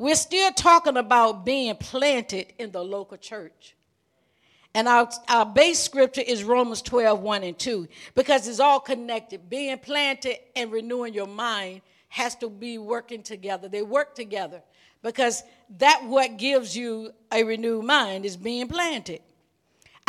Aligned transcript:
we're 0.00 0.14
still 0.14 0.50
talking 0.52 0.96
about 0.96 1.44
being 1.44 1.76
planted 1.76 2.54
in 2.58 2.70
the 2.70 2.82
local 2.82 3.18
church. 3.18 3.76
And 4.74 4.88
our, 4.88 5.10
our 5.28 5.44
base 5.44 5.78
scripture 5.78 6.22
is 6.26 6.42
Romans 6.42 6.80
12, 6.80 7.20
1 7.20 7.42
and 7.44 7.58
2, 7.58 7.86
because 8.14 8.48
it's 8.48 8.60
all 8.60 8.80
connected. 8.80 9.50
Being 9.50 9.76
planted 9.78 10.38
and 10.56 10.72
renewing 10.72 11.12
your 11.12 11.26
mind 11.26 11.82
has 12.08 12.34
to 12.36 12.48
be 12.48 12.78
working 12.78 13.22
together. 13.22 13.68
They 13.68 13.82
work 13.82 14.14
together 14.14 14.62
because 15.02 15.42
that 15.78 16.02
what 16.06 16.38
gives 16.38 16.74
you 16.74 17.12
a 17.30 17.44
renewed 17.44 17.84
mind 17.84 18.24
is 18.24 18.38
being 18.38 18.68
planted. 18.68 19.20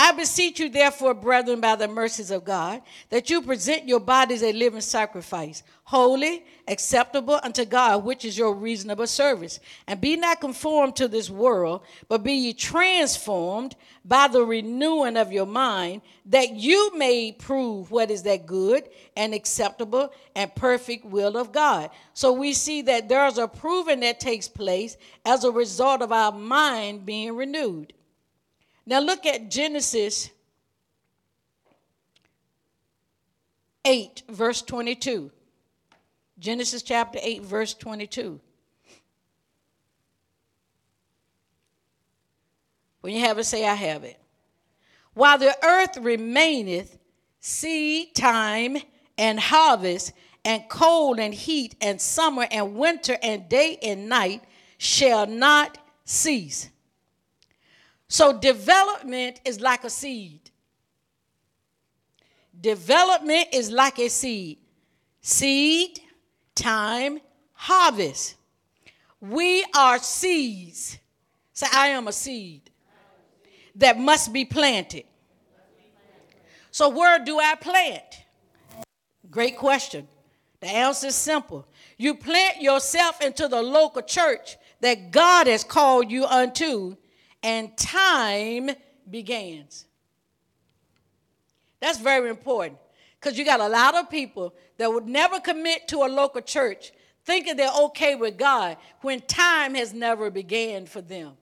I 0.04 0.14
beseech 0.14 0.60
you, 0.60 0.68
therefore, 0.68 1.14
brethren, 1.14 1.62
by 1.62 1.76
the 1.76 1.88
mercies 1.88 2.32
of 2.32 2.44
God, 2.44 2.82
that 3.10 3.30
you 3.30 3.40
present 3.40 3.88
your 3.88 4.00
bodies 4.00 4.42
a 4.42 4.52
living 4.52 4.82
sacrifice, 4.82 5.62
holy, 5.84 6.44
acceptable 6.68 7.40
unto 7.44 7.66
God, 7.66 8.04
which 8.04 8.26
is 8.26 8.36
your 8.36 8.56
reasonable 8.56 9.06
service. 9.06 9.60
And 9.86 10.02
be 10.02 10.16
not 10.16 10.42
conformed 10.42 10.96
to 10.96 11.08
this 11.08 11.30
world, 11.30 11.84
but 12.10 12.24
be 12.24 12.34
ye 12.34 12.54
transformed 12.54 13.76
by 14.04 14.28
the 14.28 14.44
renewing 14.44 15.18
of 15.18 15.32
your 15.32 15.46
mind, 15.46 16.02
that 16.26 16.50
you 16.56 16.98
may 16.98 17.34
prove 17.34 17.92
what 17.92 18.10
is 18.10 18.24
that 18.24 18.48
good 18.48 18.90
and 19.16 19.36
acceptable 19.36 20.12
and 20.36 20.56
perfect 20.56 21.06
will 21.06 21.38
of 21.38 21.52
God. 21.52 21.92
So 22.16 22.34
we 22.34 22.54
see 22.54 22.82
that 22.82 23.08
there's 23.08 23.38
a 23.38 23.48
proving 23.48 24.00
that 24.00 24.20
takes 24.20 24.48
place 24.48 24.98
as 25.28 25.44
a 25.44 25.52
result 25.52 26.02
of 26.02 26.12
our 26.12 26.32
mind 26.32 27.06
being 27.06 27.36
renewed. 27.36 27.94
Now 28.92 29.00
look 29.00 29.26
at 29.26 29.50
Genesis 29.50 30.32
8, 33.86 34.24
verse 34.28 34.62
22. 34.64 35.32
Genesis 36.38 36.84
chapter 36.84 37.18
8, 37.22 37.42
verse 37.42 37.74
22. 37.74 38.42
When 43.00 43.14
you 43.14 43.22
have 43.22 43.40
it, 43.40 43.46
say, 43.46 43.66
I 43.66 43.76
have 43.76 44.04
it. 44.04 44.20
While 45.14 45.38
the 45.38 45.56
earth 45.64 45.96
remaineth, 45.96 46.98
seed 47.40 48.14
time 48.14 48.76
and 49.18 49.40
harvest, 49.40 50.12
and 50.44 50.68
cold 50.68 51.18
and 51.18 51.34
heat, 51.34 51.76
and 51.80 52.02
summer 52.02 52.46
and 52.52 52.76
winter, 52.76 53.18
and 53.24 53.48
day 53.48 53.78
and 53.82 54.10
night 54.10 54.44
shall 54.78 55.28
not 55.28 55.78
cease. 56.04 56.70
So 58.12 58.38
development 58.38 59.40
is 59.46 59.62
like 59.62 59.86
a 59.86 59.90
seed. 59.90 60.42
Development 62.60 63.48
is 63.54 63.72
like 63.72 64.00
a 64.00 64.10
seed. 64.10 64.58
Seed, 65.22 65.98
time, 66.54 67.22
harvest. 67.54 68.36
We 69.22 69.64
are 69.74 69.98
seeds. 69.98 70.98
Say, 71.54 71.68
I 71.74 71.88
am 71.88 72.10
a 72.10 72.12
seed 72.12 72.70
that 73.76 73.98
must 73.98 74.34
be 74.34 74.44
planted. 74.44 75.06
So, 76.72 76.90
where 76.90 77.18
do 77.24 77.40
I 77.40 77.56
plant? 77.56 78.26
Great 79.30 79.56
question. 79.56 80.06
The 80.60 80.68
answer 80.68 81.08
is 81.08 81.16
simple. 81.16 81.66
You 81.98 82.16
plant 82.16 82.62
yourself 82.62 83.22
into 83.22 83.48
the 83.48 83.62
local 83.62 84.02
church 84.02 84.58
that 84.82 85.12
God 85.12 85.48
has 85.48 85.64
called 85.64 86.12
you 86.12 86.26
unto 86.26 86.98
and 87.44 87.76
time 87.78 88.72
begins. 89.10 89.86
That's 91.80 92.00
very 92.00 92.30
important 92.30 92.78
because 93.20 93.38
you 93.38 93.46
got 93.46 93.60
a 93.60 93.68
lot 93.68 93.96
of 93.96 94.10
people 94.10 94.54
that 94.78 94.92
would 94.92 95.08
never 95.08 95.40
commit 95.40 95.88
to 95.90 95.98
a 95.98 96.08
local 96.08 96.42
church 96.42 96.92
thinking 97.24 97.56
they're 97.56 97.70
okay 97.84 98.16
with 98.16 98.38
God 98.38 98.78
when 99.02 99.22
time 99.22 99.76
has 99.76 99.94
never 99.94 100.30
began 100.30 100.86
for 100.86 101.02
them. 101.02 101.34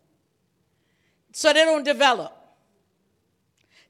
So 1.31 1.53
they 1.53 1.63
don't 1.65 1.85
develop. 1.85 2.35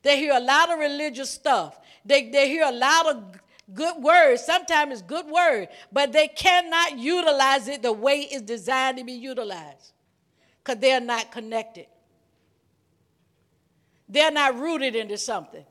They 0.01 0.17
hear 0.17 0.33
a 0.33 0.39
lot 0.39 0.71
of 0.71 0.79
religious 0.79 1.29
stuff. 1.29 1.79
They, 2.05 2.29
they 2.29 2.47
hear 2.47 2.65
a 2.65 2.71
lot 2.71 3.07
of 3.07 3.23
good 3.73 4.01
words. 4.01 4.43
Sometimes 4.43 4.93
it's 4.93 5.01
good 5.01 5.27
word, 5.27 5.67
but 5.91 6.11
they 6.11 6.27
cannot 6.27 6.97
utilize 6.97 7.67
it 7.67 7.81
the 7.81 7.91
way 7.91 8.27
it's 8.31 8.41
designed 8.41 8.97
to 8.97 9.03
be 9.03 9.13
utilized 9.13 9.93
because 10.63 10.79
they're 10.79 11.01
not 11.01 11.31
connected. 11.31 11.87
They're 14.09 14.31
not 14.31 14.57
rooted 14.57 14.95
into 14.95 15.17
something. 15.17 15.63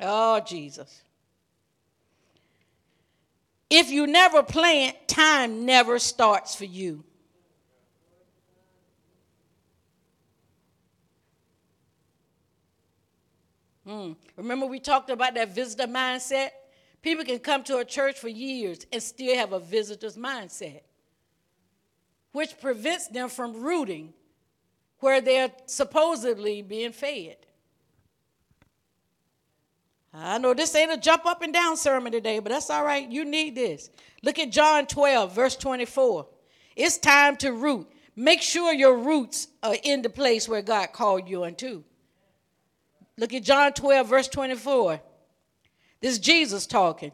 Oh, 0.00 0.40
Jesus. 0.40 1.02
If 3.68 3.90
you 3.90 4.06
never 4.06 4.42
plant, 4.42 4.96
time 5.06 5.66
never 5.66 5.98
starts 5.98 6.54
for 6.54 6.64
you. 6.64 7.04
Hmm. 13.86 14.12
Remember, 14.36 14.66
we 14.66 14.80
talked 14.80 15.10
about 15.10 15.34
that 15.34 15.54
visitor 15.54 15.86
mindset? 15.86 16.50
People 17.02 17.24
can 17.24 17.38
come 17.38 17.62
to 17.64 17.78
a 17.78 17.84
church 17.84 18.18
for 18.18 18.28
years 18.28 18.86
and 18.92 19.02
still 19.02 19.34
have 19.36 19.52
a 19.52 19.60
visitor's 19.60 20.16
mindset, 20.16 20.80
which 22.32 22.58
prevents 22.58 23.08
them 23.08 23.28
from 23.28 23.62
rooting 23.62 24.12
where 25.00 25.20
they're 25.20 25.52
supposedly 25.66 26.62
being 26.62 26.92
fed. 26.92 27.36
I 30.12 30.38
know 30.38 30.54
this 30.54 30.74
ain't 30.74 30.92
a 30.92 30.96
jump 30.96 31.26
up 31.26 31.42
and 31.42 31.52
down 31.52 31.76
sermon 31.76 32.12
today, 32.12 32.38
but 32.40 32.50
that's 32.50 32.70
all 32.70 32.84
right. 32.84 33.08
You 33.08 33.24
need 33.24 33.54
this. 33.54 33.90
Look 34.22 34.38
at 34.38 34.50
John 34.50 34.86
12, 34.86 35.32
verse 35.32 35.54
24. 35.56 36.26
It's 36.74 36.98
time 36.98 37.36
to 37.38 37.52
root. 37.52 37.86
Make 38.16 38.42
sure 38.42 38.72
your 38.72 38.96
roots 38.96 39.48
are 39.62 39.76
in 39.82 40.02
the 40.02 40.10
place 40.10 40.48
where 40.48 40.62
God 40.62 40.92
called 40.92 41.28
you 41.28 41.44
unto. 41.44 41.84
Look 43.16 43.32
at 43.32 43.44
John 43.44 43.72
12, 43.72 44.08
verse 44.08 44.28
24. 44.28 45.00
This 46.00 46.12
is 46.12 46.18
Jesus 46.18 46.66
talking. 46.66 47.12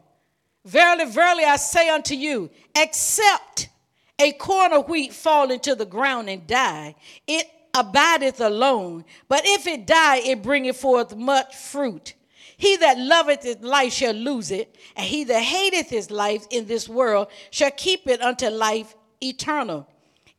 Verily, 0.63 1.05
verily, 1.05 1.43
I 1.43 1.57
say 1.57 1.89
unto 1.89 2.15
you, 2.15 2.49
except 2.75 3.69
a 4.17 4.31
corn 4.33 4.73
of 4.73 4.89
wheat 4.89 5.13
fall 5.13 5.51
into 5.51 5.75
the 5.75 5.85
ground 5.85 6.29
and 6.29 6.47
die, 6.47 6.95
it 7.27 7.47
abideth 7.75 8.39
alone, 8.39 9.05
but 9.27 9.41
if 9.43 9.67
it 9.67 9.85
die, 9.85 10.17
it 10.17 10.41
bringeth 10.41 10.77
forth 10.77 11.15
much 11.15 11.55
fruit. 11.55 12.13
He 12.57 12.77
that 12.77 12.97
loveth 12.97 13.43
his 13.43 13.59
life 13.59 13.93
shall 13.93 14.13
lose 14.13 14.49
it, 14.51 14.75
and 14.95 15.05
he 15.05 15.25
that 15.25 15.41
hateth 15.41 15.89
his 15.89 16.09
life 16.09 16.45
in 16.49 16.65
this 16.67 16.87
world 16.87 17.27
shall 17.51 17.71
keep 17.71 18.07
it 18.07 18.21
unto 18.21 18.47
life 18.47 18.95
eternal. 19.21 19.87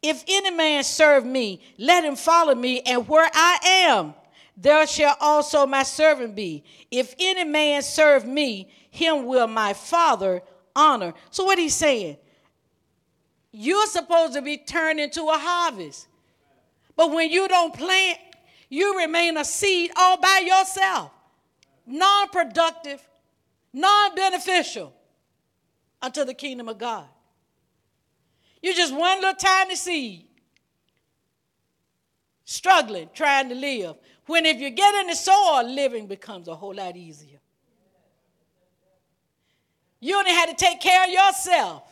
If 0.03 0.25
any 0.27 0.51
man 0.51 0.83
serve 0.85 1.27
me, 1.27 1.61
let 1.79 2.05
him 2.05 2.17
follow 2.17 2.55
me, 2.55 2.81
and 2.81 3.07
where 3.07 3.31
I 3.35 3.59
am, 3.89 4.15
there 4.57 4.87
shall 4.87 5.17
also 5.21 5.67
my 5.67 5.83
servant 5.83 6.35
be. 6.35 6.65
If 6.91 7.15
any 7.19 7.45
man 7.45 7.83
serve 7.83 8.25
me, 8.25 8.71
him 8.91 9.27
will 9.27 9.47
my 9.47 9.75
Father 9.75 10.43
honor. 10.75 11.13
So, 11.31 11.45
what 11.45 11.59
he's 11.59 11.75
saying, 11.75 12.17
you're 13.53 13.87
supposed 13.87 14.35
to 14.35 14.43
be 14.43 14.57
turned 14.57 15.01
into 15.01 15.23
a 15.25 15.39
harvest. 15.39 16.09
But 16.97 17.13
when 17.13 17.31
you 17.31 17.47
don't 17.47 17.75
plant, 17.75 18.19
you 18.69 18.99
remain 18.99 19.37
a 19.37 19.45
seed 19.45 19.93
all 19.97 20.17
by 20.17 20.43
yourself, 20.45 21.13
non 21.87 22.29
productive, 22.31 23.07
non 23.73 24.15
beneficial 24.15 24.93
unto 26.01 26.25
the 26.25 26.35
kingdom 26.35 26.69
of 26.69 26.79
God. 26.79 27.07
You're 28.63 28.75
just 28.75 28.95
one 28.95 29.21
little 29.21 29.35
tiny 29.35 29.77
seed, 29.77 30.27
struggling, 32.45 33.11
trying 33.15 33.51
to 33.51 33.55
live. 33.55 33.97
When 34.27 34.45
if 34.47 34.59
you 34.59 34.71
get 34.71 34.95
in 34.97 35.07
the 35.09 35.15
soil, 35.15 35.63
living 35.65 36.07
becomes 36.07 36.49
a 36.49 36.57
whole 36.57 36.75
lot 36.75 36.97
easier. 36.97 37.39
You 40.01 40.17
only 40.19 40.33
had 40.33 40.47
to 40.47 40.55
take 40.55 40.81
care 40.81 41.05
of 41.05 41.11
yourself 41.11 41.83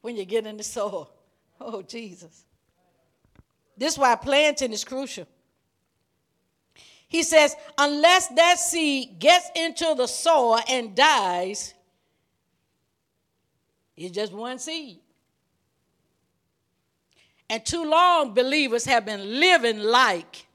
when 0.00 0.16
you 0.16 0.24
get 0.24 0.46
in 0.46 0.56
the 0.56 0.64
soil. 0.64 1.10
Oh, 1.64 1.80
Jesus. 1.80 2.44
This 3.82 3.94
is 3.94 3.98
why 3.98 4.14
planting 4.14 4.72
is 4.72 4.84
crucial. 4.84 5.26
He 7.08 7.24
says, 7.24 7.56
unless 7.76 8.28
that 8.28 8.60
seed 8.60 9.18
gets 9.18 9.50
into 9.56 9.96
the 9.96 10.06
soil 10.06 10.60
and 10.68 10.94
dies, 10.94 11.74
it's 13.96 14.14
just 14.14 14.32
one 14.32 14.60
seed. 14.60 15.00
And 17.50 17.66
too 17.66 17.84
long, 17.84 18.34
believers 18.34 18.84
have 18.84 19.04
been 19.04 19.40
living 19.40 19.80
like 19.80 20.46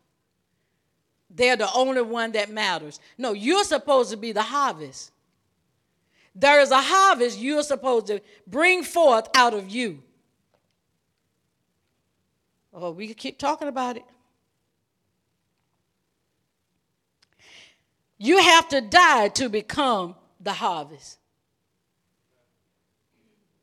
they're 1.29 1.57
the 1.57 1.69
only 1.73 2.03
one 2.03 2.31
that 2.31 2.49
matters. 2.49 3.01
No, 3.17 3.33
you're 3.33 3.65
supposed 3.65 4.11
to 4.11 4.15
be 4.15 4.31
the 4.31 4.41
harvest. 4.41 5.11
There 6.33 6.61
is 6.61 6.71
a 6.71 6.79
harvest 6.79 7.37
you're 7.39 7.61
supposed 7.63 8.07
to 8.07 8.21
bring 8.47 8.83
forth 8.83 9.27
out 9.35 9.53
of 9.53 9.69
you. 9.69 10.01
Oh, 12.79 12.91
we 12.91 13.07
could 13.07 13.17
keep 13.17 13.39
talking 13.39 13.67
about 13.67 13.97
it. 13.97 14.03
You 18.19 18.37
have 18.37 18.69
to 18.69 18.81
die 18.81 19.29
to 19.29 19.49
become 19.49 20.15
the 20.39 20.53
harvest. 20.53 21.17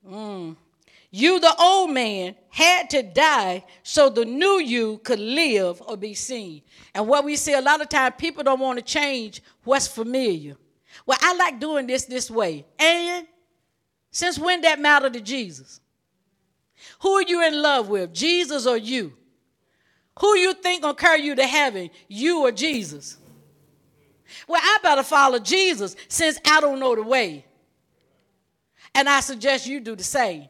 Mm. 0.08 0.56
You, 1.12 1.38
the 1.38 1.54
old 1.60 1.92
man, 1.92 2.34
had 2.50 2.90
to 2.90 3.04
die 3.04 3.64
so 3.84 4.08
the 4.08 4.24
new 4.24 4.58
you 4.58 4.98
could 5.04 5.20
live 5.20 5.80
or 5.86 5.96
be 5.96 6.14
seen. 6.14 6.62
And 6.92 7.06
what 7.06 7.24
we 7.24 7.36
see 7.36 7.52
a 7.52 7.60
lot 7.60 7.80
of 7.80 7.88
times, 7.88 8.16
people 8.18 8.42
don't 8.42 8.58
want 8.58 8.80
to 8.80 8.84
change 8.84 9.42
what's 9.62 9.86
familiar. 9.86 10.56
Well, 11.06 11.18
I 11.20 11.36
like 11.36 11.60
doing 11.60 11.86
this 11.86 12.04
this 12.04 12.32
way. 12.32 12.64
And 12.80 13.28
since 14.10 14.40
when 14.40 14.60
that 14.62 14.80
matter 14.80 15.08
to 15.08 15.20
Jesus? 15.20 15.80
Who 17.00 17.10
are 17.12 17.22
you 17.22 17.46
in 17.46 17.60
love 17.60 17.88
with, 17.88 18.12
Jesus 18.12 18.66
or 18.66 18.76
you? 18.76 19.12
Who 20.20 20.36
you 20.36 20.54
think 20.54 20.82
gonna 20.82 20.94
carry 20.94 21.22
you 21.22 21.34
to 21.34 21.46
heaven, 21.46 21.90
you 22.08 22.42
or 22.42 22.52
Jesus? 22.52 23.16
Well, 24.46 24.60
I 24.62 24.78
better 24.82 25.02
follow 25.02 25.38
Jesus 25.38 25.96
since 26.08 26.38
I 26.46 26.60
don't 26.60 26.80
know 26.80 26.94
the 26.94 27.02
way. 27.02 27.44
And 28.94 29.08
I 29.08 29.20
suggest 29.20 29.66
you 29.66 29.80
do 29.80 29.96
the 29.96 30.04
same 30.04 30.48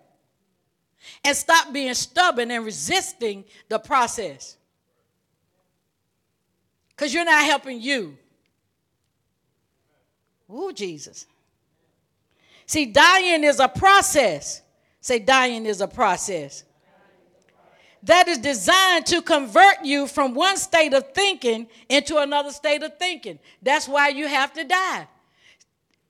and 1.25 1.37
stop 1.37 1.73
being 1.73 1.95
stubborn 1.95 2.51
and 2.51 2.65
resisting 2.65 3.45
the 3.69 3.79
process. 3.79 4.57
Because 6.91 7.13
you're 7.13 7.25
not 7.25 7.45
helping 7.45 7.81
you. 7.81 8.17
Ooh, 10.51 10.73
Jesus. 10.73 11.27
See, 12.67 12.87
dying 12.87 13.45
is 13.45 13.61
a 13.61 13.69
process. 13.69 14.63
Say, 15.05 15.19
dying 15.19 15.67
is 15.67 15.83
a 15.83 15.87
process. 15.87 16.65
That 18.05 18.27
is 18.27 18.39
designed 18.39 19.05
to 19.09 19.21
convert 19.21 19.85
you 19.85 20.07
from 20.07 20.33
one 20.33 20.57
state 20.57 20.95
of 20.95 21.13
thinking 21.13 21.67
into 21.91 22.17
another 22.17 22.51
state 22.51 22.83
of 22.83 22.97
thinking. 22.97 23.39
That's 23.61 23.87
why 23.87 24.09
you 24.09 24.27
have 24.27 24.55
to 24.55 24.65
die. 24.65 25.07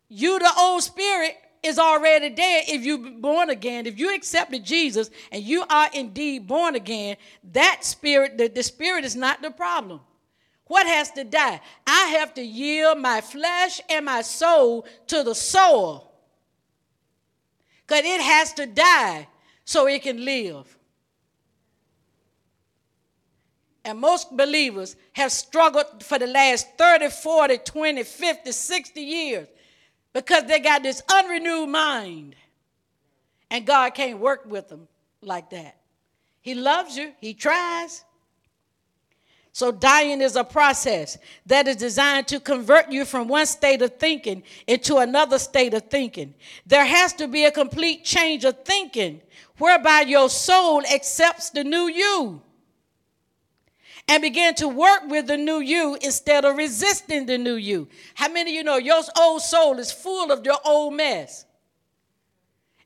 You, 0.08 0.38
the 0.38 0.52
old 0.56 0.84
spirit, 0.84 1.36
is 1.64 1.76
already 1.76 2.30
dead 2.30 2.66
if 2.68 2.84
you're 2.84 2.98
born 3.18 3.50
again. 3.50 3.86
If 3.86 3.98
you 3.98 4.14
accepted 4.14 4.64
Jesus 4.64 5.10
and 5.32 5.42
you 5.42 5.64
are 5.68 5.88
indeed 5.92 6.46
born 6.46 6.76
again, 6.76 7.16
that 7.50 7.80
spirit, 7.84 8.38
the, 8.38 8.46
the 8.46 8.62
spirit 8.62 9.04
is 9.04 9.16
not 9.16 9.42
the 9.42 9.50
problem. 9.50 10.02
What 10.66 10.86
has 10.86 11.10
to 11.12 11.24
die? 11.24 11.60
I 11.84 12.04
have 12.20 12.32
to 12.34 12.42
yield 12.42 12.98
my 13.00 13.22
flesh 13.22 13.80
and 13.90 14.04
my 14.04 14.22
soul 14.22 14.86
to 15.08 15.24
the 15.24 15.34
soul. 15.34 16.13
Because 17.86 18.04
it 18.04 18.20
has 18.20 18.52
to 18.54 18.66
die 18.66 19.28
so 19.64 19.86
it 19.86 20.02
can 20.02 20.24
live. 20.24 20.76
And 23.84 23.98
most 23.98 24.34
believers 24.34 24.96
have 25.12 25.30
struggled 25.30 26.02
for 26.02 26.18
the 26.18 26.26
last 26.26 26.66
30, 26.78 27.10
40, 27.10 27.58
20, 27.58 28.02
50, 28.02 28.52
60 28.52 29.00
years 29.00 29.48
because 30.14 30.44
they 30.44 30.60
got 30.60 30.82
this 30.82 31.02
unrenewed 31.12 31.68
mind. 31.68 32.34
And 33.50 33.66
God 33.66 33.90
can't 33.94 34.18
work 34.18 34.46
with 34.46 34.68
them 34.68 34.88
like 35.20 35.50
that. 35.50 35.76
He 36.40 36.54
loves 36.54 36.96
you, 36.96 37.12
He 37.20 37.34
tries. 37.34 38.04
So, 39.54 39.70
dying 39.70 40.20
is 40.20 40.34
a 40.34 40.42
process 40.42 41.16
that 41.46 41.68
is 41.68 41.76
designed 41.76 42.26
to 42.26 42.40
convert 42.40 42.90
you 42.90 43.04
from 43.04 43.28
one 43.28 43.46
state 43.46 43.82
of 43.82 43.94
thinking 44.00 44.42
into 44.66 44.96
another 44.96 45.38
state 45.38 45.74
of 45.74 45.84
thinking. 45.84 46.34
There 46.66 46.84
has 46.84 47.12
to 47.12 47.28
be 47.28 47.44
a 47.44 47.52
complete 47.52 48.04
change 48.04 48.44
of 48.44 48.64
thinking 48.64 49.20
whereby 49.58 50.06
your 50.08 50.28
soul 50.28 50.82
accepts 50.92 51.50
the 51.50 51.62
new 51.62 51.86
you 51.86 52.42
and 54.08 54.20
begin 54.22 54.56
to 54.56 54.66
work 54.66 55.02
with 55.06 55.28
the 55.28 55.36
new 55.36 55.60
you 55.60 55.96
instead 56.02 56.44
of 56.44 56.56
resisting 56.56 57.26
the 57.26 57.38
new 57.38 57.54
you. 57.54 57.86
How 58.14 58.28
many 58.28 58.50
of 58.50 58.56
you 58.56 58.64
know 58.64 58.78
your 58.78 59.02
old 59.16 59.40
soul 59.40 59.78
is 59.78 59.92
full 59.92 60.32
of 60.32 60.44
your 60.44 60.58
old 60.64 60.94
mess? 60.94 61.46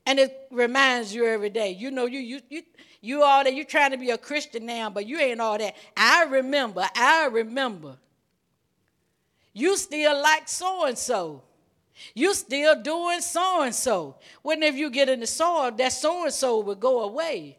And 0.05 0.19
it 0.19 0.47
reminds 0.51 1.15
you 1.15 1.25
every 1.25 1.49
day. 1.49 1.71
You 1.71 1.89
know, 1.89 2.05
you 2.05 2.19
you 2.19 2.41
you 2.47 2.61
you 3.01 3.23
all 3.23 3.43
that 3.43 3.53
you 3.53 3.63
trying 3.63 3.91
to 3.91 3.97
be 3.97 4.09
a 4.09 4.17
Christian 4.17 4.65
now, 4.65 4.89
but 4.89 5.05
you 5.05 5.19
ain't 5.19 5.39
all 5.39 5.57
that. 5.57 5.75
I 5.95 6.23
remember, 6.25 6.87
I 6.95 7.27
remember. 7.27 7.97
You 9.53 9.77
still 9.77 10.21
like 10.21 10.47
so 10.47 10.85
and 10.85 10.97
so. 10.97 11.43
You 12.13 12.33
still 12.33 12.81
doing 12.81 13.21
so 13.21 13.63
and 13.63 13.75
so. 13.75 14.15
When 14.41 14.63
if 14.63 14.75
you 14.75 14.89
get 14.89 15.09
in 15.09 15.19
the 15.19 15.27
soil, 15.27 15.71
that 15.71 15.91
so 15.91 16.23
and 16.25 16.33
so 16.33 16.59
will 16.59 16.75
go 16.75 17.03
away. 17.03 17.57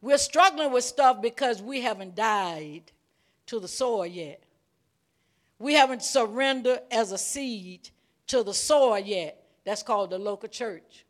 We're 0.00 0.18
struggling 0.18 0.72
with 0.72 0.84
stuff 0.84 1.20
because 1.20 1.62
we 1.62 1.80
haven't 1.80 2.14
died 2.14 2.92
to 3.46 3.58
the 3.58 3.68
soil 3.68 4.06
yet. 4.06 4.42
We 5.58 5.74
haven't 5.74 6.02
surrendered 6.02 6.80
as 6.90 7.12
a 7.12 7.18
seed 7.18 7.88
to 8.28 8.42
the 8.42 8.54
soil 8.54 8.98
yet. 8.98 9.45
That's 9.66 9.82
called 9.82 10.10
the 10.10 10.18
local 10.18 10.48
church. 10.48 11.04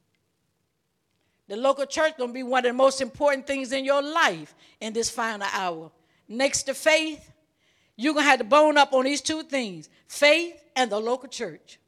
The 1.47 1.57
local 1.57 1.85
church 1.85 2.15
gonna 2.17 2.33
be 2.33 2.43
one 2.43 2.65
of 2.65 2.71
the 2.71 2.73
most 2.73 3.01
important 3.03 3.47
things 3.47 3.71
in 3.71 3.85
your 3.85 4.03
life 4.03 4.55
in 4.81 4.95
this 4.95 5.11
final 5.11 5.47
hour. 5.53 5.93
Next 6.27 6.65
to 6.65 6.75
faith, 6.75 7.31
you're 7.97 8.15
gonna 8.15 8.27
have 8.27 8.39
to 8.39 8.45
bone 8.45 8.79
up 8.79 8.95
on 8.95 9.05
these 9.05 9.21
two 9.21 9.43
things: 9.43 9.91
faith 10.09 10.61
and 10.75 10.91
the 10.91 10.99
local 10.99 11.29
church. 11.29 11.79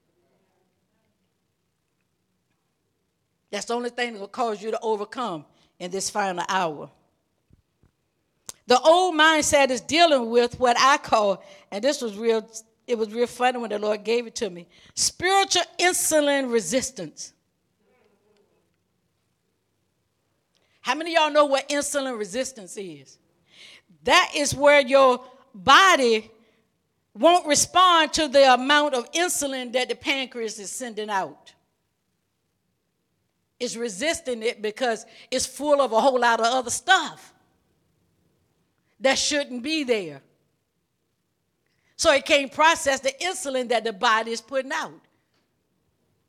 That's 3.50 3.64
the 3.64 3.74
only 3.74 3.90
thing 3.90 4.12
that 4.12 4.20
will 4.20 4.28
cause 4.28 4.62
you 4.62 4.70
to 4.70 4.80
overcome 4.80 5.46
in 5.78 5.90
this 5.90 6.10
final 6.10 6.44
hour. 6.50 6.90
The 8.66 8.78
old 8.78 9.14
mindset 9.14 9.70
is 9.70 9.80
dealing 9.80 10.28
with 10.28 10.60
what 10.60 10.76
I 10.78 10.98
call, 10.98 11.42
and 11.70 11.82
this 11.82 12.02
was 12.02 12.14
real, 12.18 12.46
it 12.88 12.96
was 12.96 13.12
real 13.12 13.26
funny 13.26 13.58
when 13.58 13.69
the 13.69 13.79
Lord 13.79 14.02
gave 14.02 14.26
it 14.26 14.35
to 14.37 14.49
me 14.49 14.67
spiritual 14.94 15.62
insulin 15.79 16.50
resistance. 16.50 17.35
How 20.81 20.94
many 20.94 21.14
y'all 21.14 21.31
know 21.31 21.44
what 21.44 21.69
insulin 21.69 22.19
resistance 22.19 22.76
is? 22.79 23.19
That 24.05 24.32
is 24.35 24.55
where 24.55 24.81
your 24.81 25.23
body 25.55 26.31
won't 27.14 27.46
respond 27.46 28.14
to 28.14 28.26
the 28.26 28.55
amount 28.55 28.94
of 28.94 29.12
insulin 29.12 29.70
that 29.75 29.90
the 29.90 29.94
pancreas 29.94 30.58
is 30.58 30.70
sending 30.70 31.11
out. 31.11 31.52
It's 33.61 33.76
resisting 33.76 34.43
it 34.43 34.62
because 34.62 35.05
it's 35.31 35.44
full 35.44 35.82
of 35.82 35.93
a 35.93 36.00
whole 36.00 36.20
lot 36.20 36.40
of 36.40 36.46
other 36.46 36.70
stuff 36.70 37.35
that 39.00 39.19
shouldn't 39.19 39.62
be 39.62 39.85
there. 39.85 40.23
So 41.98 42.12
it 42.12 42.24
can't 42.24 42.50
process 42.50 43.00
the 43.00 43.12
insulin 43.20 43.68
that 43.70 43.82
the 43.82 43.92
body 43.92 44.30
is 44.30 44.40
putting 44.40 44.70
out. 44.72 45.00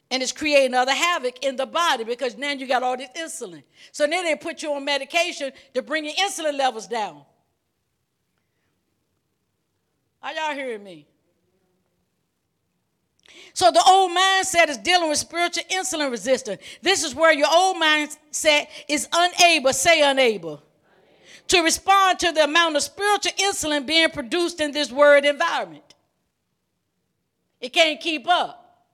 And 0.10 0.24
it's 0.24 0.32
creating 0.32 0.74
other 0.74 0.96
havoc 0.96 1.46
in 1.46 1.56
the 1.56 1.68
body 1.68 2.04
because 2.04 2.36
now 2.36 2.52
you 2.52 2.68
got 2.68 2.82
all 2.82 2.98
this 2.98 3.10
insulin. 3.16 3.62
So 3.92 4.08
then 4.08 4.26
they 4.26 4.36
put 4.36 4.64
you 4.64 4.74
on 4.74 4.84
medication 4.84 5.52
to 5.76 5.84
bring 5.84 6.06
your 6.06 6.16
insulin 6.16 6.58
levels 6.58 6.88
down. 6.88 7.22
Are 10.24 10.34
y'all 10.34 10.56
hearing 10.56 10.84
me? 10.84 11.06
So 13.54 13.70
the 13.70 13.84
old 13.88 14.12
mindset 14.12 14.70
is 14.70 14.78
dealing 14.78 15.08
with 15.08 15.20
spiritual 15.20 15.66
insulin 15.72 16.10
resistance. 16.10 16.64
This 16.82 17.04
is 17.04 17.14
where 17.14 17.32
your 17.32 17.48
old 17.48 17.78
mindset 17.78 18.66
is 18.88 19.08
unable, 19.14 19.72
say 19.74 20.02
unable 20.02 20.64
to 21.50 21.62
respond 21.62 22.20
to 22.20 22.32
the 22.32 22.44
amount 22.44 22.76
of 22.76 22.84
spiritual 22.84 23.32
insulin 23.34 23.86
being 23.86 24.10
produced 24.10 24.62
in 24.62 24.72
this 24.72 24.92
word 24.92 25.26
environment. 25.26 25.96
It 27.60 27.74
can't 27.74 28.00
keep 28.00 28.28
up. 28.28 28.88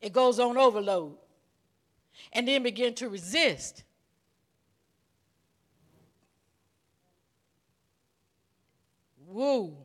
It 0.00 0.12
goes 0.12 0.38
on 0.38 0.56
overload 0.56 1.16
and 2.32 2.46
then 2.46 2.62
begin 2.62 2.94
to 2.94 3.08
resist. 3.08 3.84
Woo. 9.26 9.76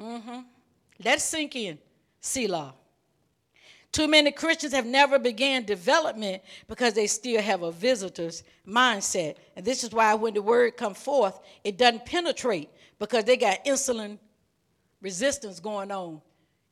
Mm-hmm. 0.00 0.40
Let's 1.04 1.24
sink 1.24 1.56
in. 1.56 1.78
Selah. 2.20 2.74
Too 3.92 4.08
many 4.08 4.32
Christians 4.32 4.72
have 4.72 4.86
never 4.86 5.18
began 5.18 5.64
development 5.64 6.42
because 6.66 6.94
they 6.94 7.06
still 7.06 7.42
have 7.42 7.62
a 7.62 7.70
visitor's 7.70 8.42
mindset. 8.66 9.36
And 9.54 9.66
this 9.66 9.84
is 9.84 9.90
why 9.92 10.14
when 10.14 10.32
the 10.32 10.40
word 10.40 10.78
comes 10.78 10.96
forth, 10.96 11.38
it 11.62 11.76
doesn't 11.76 12.06
penetrate 12.06 12.70
because 12.98 13.24
they 13.24 13.36
got 13.36 13.62
insulin 13.66 14.18
resistance 15.02 15.60
going 15.60 15.90
on 15.90 16.22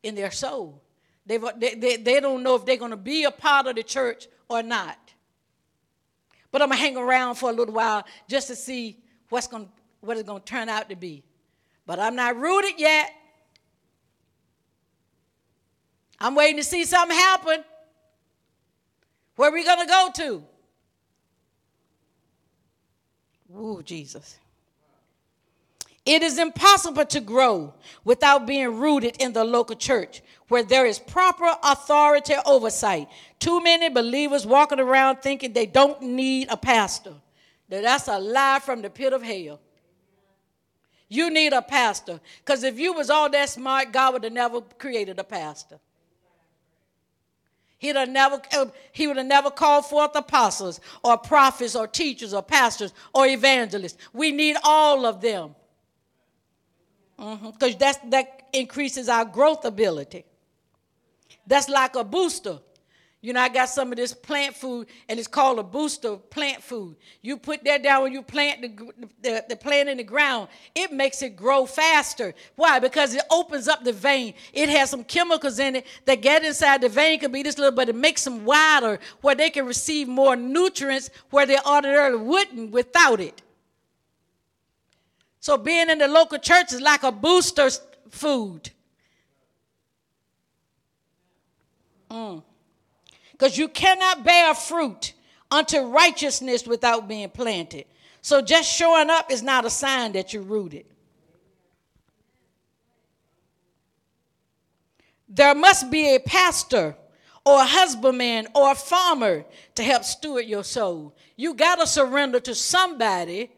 in 0.03 0.15
their 0.15 0.31
soul. 0.31 0.83
they 1.27 1.37
they, 1.59 1.97
they 1.97 2.21
don't 2.21 2.43
know 2.43 2.55
if 2.55 2.65
they're 2.65 2.79
going 2.79 2.91
to 2.91 2.97
be 2.97 3.25
a 3.25 3.31
part 3.31 3.67
of 3.67 3.77
the 3.77 3.83
church 3.83 4.27
or 4.49 4.63
not. 4.63 4.99
But 6.51 6.63
I'm 6.63 6.69
going 6.69 6.79
to 6.79 6.85
hang 6.85 6.97
around 6.97 7.35
for 7.35 7.51
a 7.51 7.53
little 7.53 7.75
while 7.75 8.05
just 8.29 8.49
to 8.49 8.57
see 8.57 8.99
what's 9.29 9.47
going, 9.47 9.69
what 10.01 10.17
it's 10.17 10.27
going 10.27 10.41
to 10.41 10.45
turn 10.45 10.71
out 10.71 10.89
to 10.89 10.97
be. 10.97 11.23
But 11.85 12.01
I'm 12.01 12.17
not 12.17 12.37
rooted 12.37 12.79
yet. 12.79 13.13
I'm 16.21 16.35
waiting 16.35 16.59
to 16.59 16.65
see 16.65 16.85
something 16.85 17.17
happen. 17.17 17.65
Where 19.37 19.49
are 19.49 19.55
we 19.55 19.65
going 19.65 19.81
to 19.81 19.87
go 19.87 20.11
to? 20.15 20.43
Ooh, 23.57 23.83
Jesus. 23.83 24.39
It 26.05 26.23
is 26.23 26.39
impossible 26.39 27.05
to 27.07 27.21
grow 27.21 27.75
without 28.05 28.47
being 28.47 28.79
rooted 28.79 29.17
in 29.21 29.33
the 29.33 29.45
local 29.45 29.77
church 29.77 30.23
where 30.49 30.63
there 30.63 30.87
is 30.87 30.99
proper 30.99 31.55
authority 31.63 32.35
oversight. 32.45 33.09
Too 33.39 33.63
many 33.63 33.89
believers 33.89 34.47
walking 34.47 34.81
around 34.81 35.19
thinking 35.23 35.53
they 35.53 35.67
don't 35.67 36.03
need 36.03 36.49
a 36.51 36.57
pastor. 36.57 37.15
That's 37.69 38.09
a 38.09 38.19
lie 38.19 38.61
from 38.61 38.83
the 38.83 38.91
pit 38.91 39.13
of 39.13 39.23
hell. 39.23 39.61
You 41.09 41.31
need 41.31 41.53
a 41.53 41.63
pastor. 41.63 42.21
Because 42.39 42.63
if 42.63 42.79
you 42.79 42.93
was 42.93 43.11
all 43.11 43.31
that 43.31 43.49
smart, 43.49 43.93
God 43.93 44.15
would 44.15 44.25
have 44.25 44.33
never 44.33 44.61
created 44.61 45.19
a 45.19 45.25
pastor. 45.25 45.79
He'd 47.81 47.97
have 47.97 48.11
never, 48.11 48.43
uh, 48.53 48.67
he 48.93 49.07
would 49.07 49.17
have 49.17 49.25
never 49.25 49.51
called 49.51 49.87
forth 49.87 50.15
apostles 50.15 50.81
or 51.03 51.17
prophets 51.17 51.75
or 51.75 51.87
teachers 51.87 52.35
or 52.35 52.43
pastors 52.43 52.93
or 53.15 53.27
evangelists. 53.27 53.97
We 54.13 54.33
need 54.33 54.57
all 54.63 55.07
of 55.07 55.23
them. 55.23 55.55
Because 57.17 57.77
mm-hmm. 57.77 58.11
that 58.11 58.43
increases 58.53 59.09
our 59.09 59.25
growth 59.25 59.65
ability. 59.65 60.27
That's 61.47 61.71
like 61.71 61.97
a 61.97 62.05
booster. 62.05 62.59
You 63.23 63.35
know, 63.35 63.41
I 63.41 63.51
got 63.51 63.69
some 63.69 63.93
of 63.93 63.97
this 63.97 64.15
plant 64.15 64.57
food, 64.57 64.87
and 65.07 65.19
it's 65.19 65.29
called 65.29 65.59
a 65.59 65.63
booster 65.63 66.17
plant 66.17 66.63
food. 66.63 66.97
You 67.21 67.37
put 67.37 67.63
that 67.65 67.83
down 67.83 68.05
when 68.05 68.13
you 68.15 68.23
plant 68.23 68.63
the, 68.63 69.11
the, 69.21 69.45
the, 69.47 69.57
plant 69.57 69.91
in 69.91 69.99
the 69.99 70.05
ground, 70.05 70.49
it 70.75 70.91
makes 70.91 71.21
it 71.21 71.37
grow 71.37 71.67
faster. 71.67 72.33
Why? 72.57 72.79
Because 72.79 73.15
it 73.15 73.23
opens 73.31 73.69
up 73.69 73.85
the 73.85 73.93
vein. 73.93 74.33
It 74.55 74.71
has 74.71 74.89
some 74.89 75.05
chemicals 75.05 75.59
in 75.59 75.77
it 75.77 75.87
that 76.07 76.23
get 76.23 76.45
inside 76.45 76.81
the 76.81 76.89
vein, 76.89 77.21
could 77.21 77.31
be 77.31 77.43
this 77.43 77.59
little, 77.59 77.77
but 77.77 77.91
it 77.91 77.95
makes 77.95 78.25
them 78.25 78.47
wider 78.47 78.99
where 79.21 79.35
they 79.35 79.51
can 79.51 79.67
receive 79.67 80.09
more 80.09 80.35
nutrients 80.35 81.11
where 81.29 81.45
they 81.45 81.59
ordinarily 81.67 82.25
wouldn't 82.25 82.71
without 82.71 83.21
it. 83.21 83.43
So 85.41 85.59
being 85.59 85.91
in 85.91 85.99
the 85.99 86.09
local 86.09 86.39
church 86.39 86.73
is 86.73 86.81
like 86.81 87.03
a 87.03 87.13
booster 87.13 87.69
food. 88.09 88.71
Mm 92.11 92.45
because 93.41 93.57
you 93.57 93.69
cannot 93.69 94.23
bear 94.23 94.55
fruit 94.55 95.15
unto 95.51 95.79
righteousness 95.81 96.67
without 96.67 97.09
being 97.09 97.31
planted. 97.31 97.87
So 98.21 98.43
just 98.43 98.71
showing 98.71 99.09
up 99.09 99.31
is 99.33 99.43
not 99.43 99.65
a 99.65 99.71
sign 99.71 100.13
that 100.13 100.35
you're 100.35 100.43
rooted. 100.43 100.85
There 105.27 105.55
must 105.55 105.91
be 105.91 106.15
a 106.15 106.21
pastor 106.21 106.95
or 107.47 107.63
a 107.63 107.65
husbandman 107.65 108.49
or 108.55 108.73
a 108.73 108.75
farmer 108.75 109.47
to 109.77 109.83
help 109.83 110.05
steward 110.05 110.45
your 110.45 110.65
soul. 110.65 111.17
You 111.37 111.55
got 111.55 111.77
to 111.77 111.87
surrender 111.87 112.41
to 112.41 112.55
somebody 112.55 113.51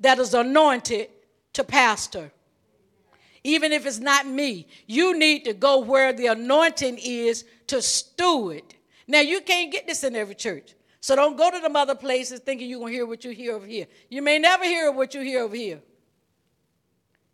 that 0.00 0.18
is 0.18 0.32
anointed 0.32 1.10
to 1.52 1.64
pastor. 1.64 2.32
Even 3.44 3.72
if 3.72 3.84
it's 3.84 3.98
not 3.98 4.26
me, 4.26 4.66
you 4.86 5.18
need 5.18 5.44
to 5.44 5.52
go 5.52 5.80
where 5.80 6.14
the 6.14 6.28
anointing 6.28 6.98
is 6.98 7.44
to 7.66 7.82
steward 7.82 8.75
now, 9.06 9.20
you 9.20 9.40
can't 9.40 9.70
get 9.70 9.86
this 9.86 10.02
in 10.02 10.16
every 10.16 10.34
church. 10.34 10.74
So 11.00 11.14
don't 11.14 11.36
go 11.36 11.50
to 11.50 11.60
them 11.60 11.76
other 11.76 11.94
places 11.94 12.40
thinking 12.40 12.68
you're 12.68 12.80
going 12.80 12.92
to 12.92 12.96
hear 12.96 13.06
what 13.06 13.24
you 13.24 13.30
hear 13.30 13.54
over 13.54 13.66
here. 13.66 13.86
You 14.10 14.22
may 14.22 14.38
never 14.38 14.64
hear 14.64 14.90
what 14.90 15.14
you 15.14 15.20
hear 15.20 15.42
over 15.42 15.54
here. 15.54 15.80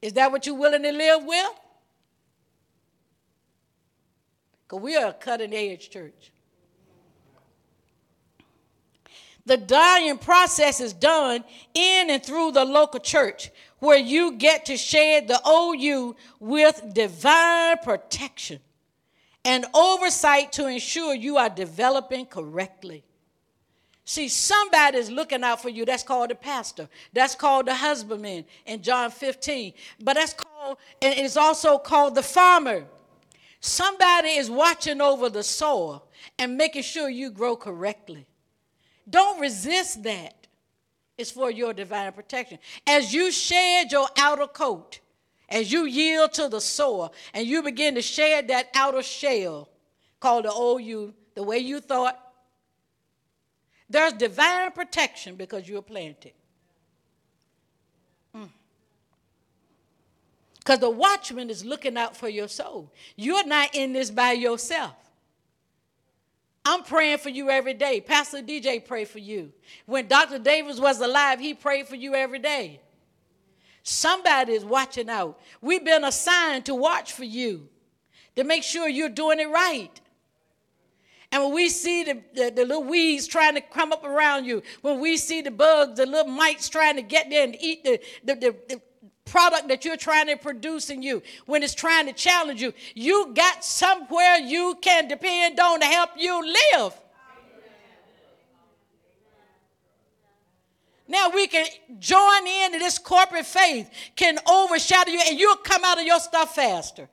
Is 0.03 0.13
that 0.15 0.31
what 0.31 0.47
you're 0.47 0.57
willing 0.57 0.83
to 0.83 0.93
live 0.93 1.25
with? 1.25 1.51
Because 4.65 4.83
we 4.83 4.97
are 4.97 5.11
a 5.11 5.13
cutting 5.15 5.55
edge 5.55 5.89
church. 5.89 6.33
The 9.47 9.57
dying 9.57 10.19
process 10.19 10.81
is 10.81 10.93
done 10.93 11.43
in 11.75 12.11
and 12.11 12.23
through 12.23 12.53
the 12.53 12.65
local 12.65 13.01
church 13.01 13.51
where 13.79 13.99
you 13.99 14.33
get 14.33 14.67
to 14.67 14.77
share 14.77 15.21
the 15.23 15.41
OU 15.49 16.15
with 16.39 16.95
divine 16.95 17.79
protection 17.79 18.61
and 19.45 19.67
oversight 19.75 20.53
to 20.53 20.67
ensure 20.67 21.15
you 21.15 21.37
are 21.37 21.49
developing 21.49 22.27
correctly. 22.27 23.05
See, 24.05 24.29
somebody 24.29 24.99
is 24.99 25.11
looking 25.11 25.45
out 25.45 25.63
for 25.63 25.69
you. 25.69 25.85
That's 25.85 26.03
called 26.03 26.31
the 26.31 26.35
pastor. 26.35 26.89
That's 27.13 27.35
called 27.35 27.67
the 27.67 27.75
husbandman 27.75 28.45
in 28.67 28.83
John 28.83 29.11
15. 29.11 29.73
But 30.01 30.15
that's 30.15 30.35
called, 30.35 30.79
and 31.01 31.19
it's 31.19 31.37
also 31.37 31.79
called 31.79 32.15
the 32.15 32.23
farmer. 32.23 32.85
Somebody 33.61 34.31
is 34.31 34.51
watching 34.51 35.01
over 35.01 35.29
the 35.29 35.45
soil 35.45 36.05
and 36.39 36.57
making 36.57 36.83
sure 36.83 37.09
you 37.09 37.31
grow 37.31 37.55
correctly. 37.55 38.27
Don't 39.09 39.41
resist 39.41 40.03
that. 40.03 40.35
It's 41.17 41.31
for 41.31 41.51
your 41.51 41.73
divine 41.73 42.13
protection. 42.13 42.59
As 42.87 43.15
you 43.15 43.31
shed 43.31 43.93
your 43.93 44.09
outer 44.19 44.49
coat, 44.49 44.99
as 45.53 45.71
you 45.71 45.85
yield 45.85 46.33
to 46.33 46.49
the 46.49 46.61
sower 46.61 47.11
and 47.35 47.47
you 47.47 47.63
begin 47.63 47.95
to 47.95 48.03
shed 48.03 48.49
that 48.49 48.69
outer 48.75 49.03
shell 49.03 49.69
called 50.19 50.47
the 50.47 50.51
old 50.51 50.83
you, 50.83 51.15
the 51.35 51.43
way 51.43 51.59
you 51.59 51.81
thought, 51.81 52.19
there's 53.91 54.15
divine 54.15 54.73
protection 54.73 55.37
because 55.37 55.69
you're 55.69 55.83
planted. 55.83 56.33
Because 60.59 60.79
mm. 60.79 60.81
the 60.81 60.91
watchman 60.91 61.51
is 61.51 61.65
looking 61.65 61.99
out 61.99 62.17
for 62.17 62.29
your 62.29 62.49
soul. 62.49 62.91
You're 63.17 63.47
not 63.47 63.75
in 63.75 63.93
this 63.93 64.11
by 64.11 64.33
yourself. 64.33 64.95
I'm 66.65 66.85
praying 66.85 67.19
for 67.19 67.29
you 67.29 67.51
every 67.51 67.75
day. 67.75 68.01
Pastor 68.01 68.39
DJ 68.39 68.83
prayed 68.87 69.09
for 69.09 69.19
you. 69.19 69.53
When 69.85 70.07
Dr. 70.07 70.39
Davis 70.39 70.81
was 70.81 71.01
alive, 71.01 71.41
he 71.41 71.53
prayed 71.53 71.89
for 71.89 71.97
you 71.97 72.15
every 72.15 72.39
day. 72.39 72.81
Somebody 73.83 74.53
is 74.53 74.65
watching 74.65 75.09
out. 75.09 75.41
We've 75.61 75.85
been 75.85 76.05
assigned 76.05 76.67
to 76.67 76.75
watch 76.75 77.13
for 77.13 77.25
you, 77.25 77.69
to 78.37 78.45
make 78.45 78.63
sure 78.63 78.89
you're 78.89 79.09
doing 79.09 79.41
it 79.41 79.49
right. 79.49 80.01
And 81.33 81.43
when 81.45 81.55
we 81.55 81.71
see 81.71 82.05
the, 82.05 82.23
the, 82.35 82.51
the, 82.51 82.65
little 82.65 82.85
weeds 82.85 83.27
trying 83.27 83.55
to 83.55 83.63
come 83.63 83.91
up 83.91 84.05
around 84.05 84.45
you, 84.45 84.63
when 84.83 85.01
we 85.01 85.17
see 85.17 85.41
the 85.41 85.51
bugs, 85.51 85.97
the 85.97 86.05
little 86.05 86.31
mites 86.31 86.69
trying 86.69 86.97
to 86.97 87.03
get 87.03 87.31
there 87.31 87.45
and 87.45 87.57
eat 87.59 87.83
the, 87.85 88.01
the, 88.23 88.35
the, 88.35 88.57
the 88.69 88.81
product 89.25 89.69
that 89.69 89.85
you're 89.85 89.97
trying 89.97 90.27
to 90.27 90.37
produce 90.37 90.91
in 90.91 91.03
you, 91.03 91.23
when 91.47 91.63
it's 91.63 91.75
trying 91.75 92.07
to 92.07 92.13
challenge 92.13 92.61
you, 92.61 92.75
you 92.95 93.33
got 93.35 93.65
somewhere 93.65 94.37
you 94.37 94.77
can 94.83 95.09
depend 95.09 95.59
on 95.59 95.81
to 95.81 95.87
help 95.87 96.11
you 96.19 96.55
live. 96.75 97.01
Now 101.13 101.29
we 101.29 101.47
can 101.47 101.67
join 101.99 102.47
in 102.47 102.73
this 102.73 102.99
corporate 102.99 103.45
faith, 103.45 103.91
can 104.17 104.39
overshadow 104.49 105.11
you, 105.11 105.21
and 105.29 105.39
you'll 105.39 105.57
come 105.57 105.85
out 105.85 106.01
of 106.01 106.07
your 106.07 106.19
stuff 106.19 106.55
faster. 106.55 107.07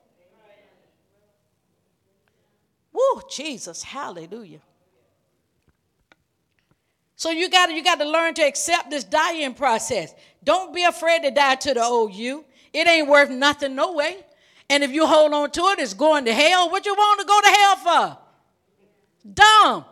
Woo, 2.94 3.22
Jesus, 3.30 3.84
hallelujah. 3.84 4.62
So 7.18 7.30
you 7.30 7.50
got 7.50 7.72
you 7.72 7.84
got 7.84 8.00
to 8.00 8.06
learn 8.06 8.36
to 8.36 8.42
accept 8.44 8.90
this 8.90 9.04
dying 9.04 9.54
process. 9.54 10.16
Don't 10.46 10.74
be 10.74 10.86
afraid 10.86 11.24
to 11.24 11.32
die 11.32 11.56
to 11.56 11.74
the 11.74 11.84
old 11.84 12.14
you. 12.14 12.46
It 12.72 12.88
ain't 12.88 13.10
worth 13.10 13.30
nothing 13.30 13.76
no 13.76 13.92
way. 13.92 14.26
And 14.70 14.82
if 14.82 14.92
you 14.92 15.06
hold 15.08 15.34
on 15.34 15.52
to 15.52 15.62
it, 15.72 15.80
it's 15.80 15.94
going 15.94 16.24
to 16.24 16.34
hell. 16.34 16.72
What 16.72 16.86
you 16.86 16.94
want 16.94 17.20
to 17.20 17.26
go 17.26 17.42
to 17.42 17.50
hell 17.50 17.76
for? 17.76 18.18
Dumb 19.34 19.86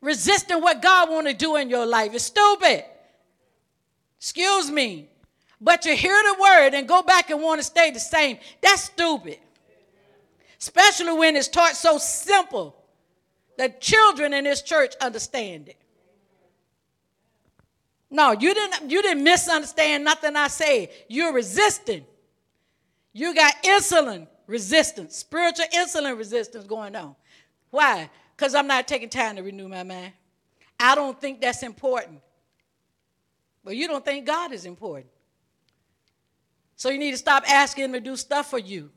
resisting 0.00 0.60
what 0.60 0.82
God 0.82 1.10
want 1.10 1.26
to 1.26 1.34
do 1.34 1.56
in 1.56 1.68
your 1.70 1.86
life 1.86 2.14
is 2.14 2.22
stupid. 2.22 2.84
Excuse 4.18 4.70
me. 4.70 5.08
But 5.60 5.84
you 5.84 5.96
hear 5.96 6.20
the 6.22 6.36
word 6.40 6.74
and 6.74 6.86
go 6.86 7.02
back 7.02 7.30
and 7.30 7.42
want 7.42 7.60
to 7.60 7.64
stay 7.64 7.90
the 7.90 8.00
same. 8.00 8.38
That's 8.60 8.82
stupid. 8.84 9.38
Especially 10.60 11.12
when 11.12 11.36
it's 11.36 11.48
taught 11.48 11.76
so 11.76 11.98
simple 11.98 12.76
that 13.56 13.80
children 13.80 14.32
in 14.34 14.44
this 14.44 14.62
church 14.62 14.94
understand 15.00 15.68
it. 15.68 15.76
No, 18.10 18.32
you 18.32 18.54
didn't 18.54 18.90
you 18.90 19.02
didn't 19.02 19.22
misunderstand 19.22 20.04
nothing 20.04 20.34
I 20.34 20.48
said. 20.48 20.88
You're 21.08 21.32
resisting. 21.32 22.06
You 23.12 23.34
got 23.34 23.52
insulin 23.62 24.26
resistance, 24.46 25.16
spiritual 25.16 25.66
insulin 25.74 26.16
resistance 26.16 26.64
going 26.64 26.96
on. 26.96 27.14
Why? 27.70 28.08
Because 28.38 28.54
I'm 28.54 28.68
not 28.68 28.86
taking 28.86 29.08
time 29.08 29.34
to 29.34 29.42
renew 29.42 29.66
my 29.66 29.82
mind. 29.82 30.12
I 30.78 30.94
don't 30.94 31.20
think 31.20 31.40
that's 31.40 31.64
important. 31.64 32.20
But 33.64 33.74
you 33.74 33.88
don't 33.88 34.04
think 34.04 34.26
God 34.26 34.52
is 34.52 34.64
important. 34.64 35.10
So 36.76 36.88
you 36.88 36.98
need 36.98 37.10
to 37.10 37.16
stop 37.16 37.42
asking 37.50 37.86
him 37.86 37.92
to 37.94 38.00
do 38.00 38.16
stuff 38.16 38.48
for 38.50 38.60
you 38.60 38.90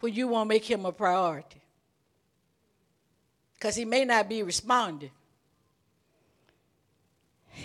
when 0.00 0.12
you 0.12 0.28
won't 0.28 0.50
make 0.50 0.70
him 0.70 0.84
a 0.84 0.92
priority. 0.92 1.62
Because 3.54 3.74
he 3.74 3.86
may 3.86 4.04
not 4.04 4.28
be 4.28 4.42
responding. 4.42 5.10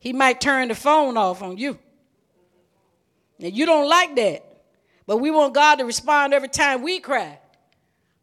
he 0.00 0.12
might 0.12 0.40
turn 0.40 0.66
the 0.66 0.74
phone 0.74 1.16
off 1.16 1.40
on 1.40 1.56
you. 1.56 1.78
And 3.38 3.54
you 3.54 3.64
don't 3.64 3.88
like 3.88 4.16
that. 4.16 4.44
But 5.06 5.18
we 5.18 5.30
want 5.30 5.54
God 5.54 5.76
to 5.76 5.84
respond 5.84 6.34
every 6.34 6.48
time 6.48 6.82
we 6.82 6.98
cry. 6.98 7.38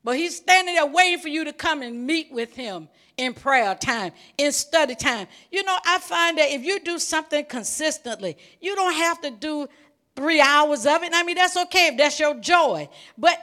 But 0.03 0.17
he's 0.17 0.37
standing 0.37 0.75
there 0.75 0.85
waiting 0.85 1.19
for 1.19 1.27
you 1.27 1.43
to 1.45 1.53
come 1.53 1.81
and 1.81 2.07
meet 2.07 2.31
with 2.31 2.55
him 2.55 2.89
in 3.17 3.33
prayer 3.33 3.75
time, 3.75 4.13
in 4.37 4.51
study 4.51 4.95
time. 4.95 5.27
You 5.51 5.63
know, 5.63 5.77
I 5.85 5.99
find 5.99 6.37
that 6.39 6.49
if 6.49 6.63
you 6.63 6.79
do 6.79 6.97
something 6.97 7.45
consistently, 7.45 8.37
you 8.59 8.75
don't 8.75 8.95
have 8.95 9.21
to 9.21 9.31
do 9.31 9.67
three 10.15 10.41
hours 10.41 10.85
of 10.85 11.03
it. 11.03 11.11
I 11.13 11.23
mean, 11.23 11.35
that's 11.35 11.55
okay 11.57 11.87
if 11.87 11.97
that's 11.97 12.19
your 12.19 12.33
joy. 12.35 12.89
But 13.17 13.37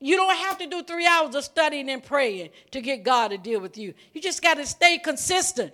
you 0.00 0.16
don't 0.16 0.36
have 0.36 0.58
to 0.58 0.66
do 0.66 0.82
three 0.82 1.06
hours 1.06 1.34
of 1.36 1.44
studying 1.44 1.88
and 1.88 2.02
praying 2.02 2.50
to 2.72 2.80
get 2.80 3.04
God 3.04 3.28
to 3.28 3.38
deal 3.38 3.60
with 3.60 3.78
you. 3.78 3.94
You 4.12 4.20
just 4.20 4.42
got 4.42 4.54
to 4.54 4.66
stay 4.66 4.98
consistent. 4.98 5.72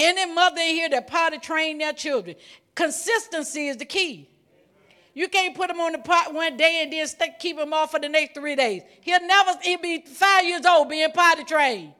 Any 0.00 0.32
mother 0.32 0.60
in 0.62 0.68
here 0.68 0.88
that 0.88 1.06
potty 1.06 1.38
train 1.38 1.78
their 1.78 1.92
children, 1.92 2.34
consistency 2.74 3.68
is 3.68 3.76
the 3.76 3.84
key. 3.84 4.29
You 5.12 5.28
can't 5.28 5.56
put 5.56 5.70
him 5.70 5.80
on 5.80 5.92
the 5.92 5.98
pot 5.98 6.32
one 6.32 6.56
day 6.56 6.82
and 6.82 6.92
then 6.92 7.34
keep 7.38 7.58
him 7.58 7.72
off 7.72 7.90
for 7.90 7.98
the 7.98 8.08
next 8.08 8.34
three 8.34 8.54
days. 8.54 8.82
He'll 9.00 9.26
never, 9.26 9.52
he'll 9.62 9.80
be 9.80 10.02
five 10.02 10.44
years 10.44 10.64
old 10.64 10.88
being 10.88 11.10
potty 11.12 11.44
trained. 11.44 11.92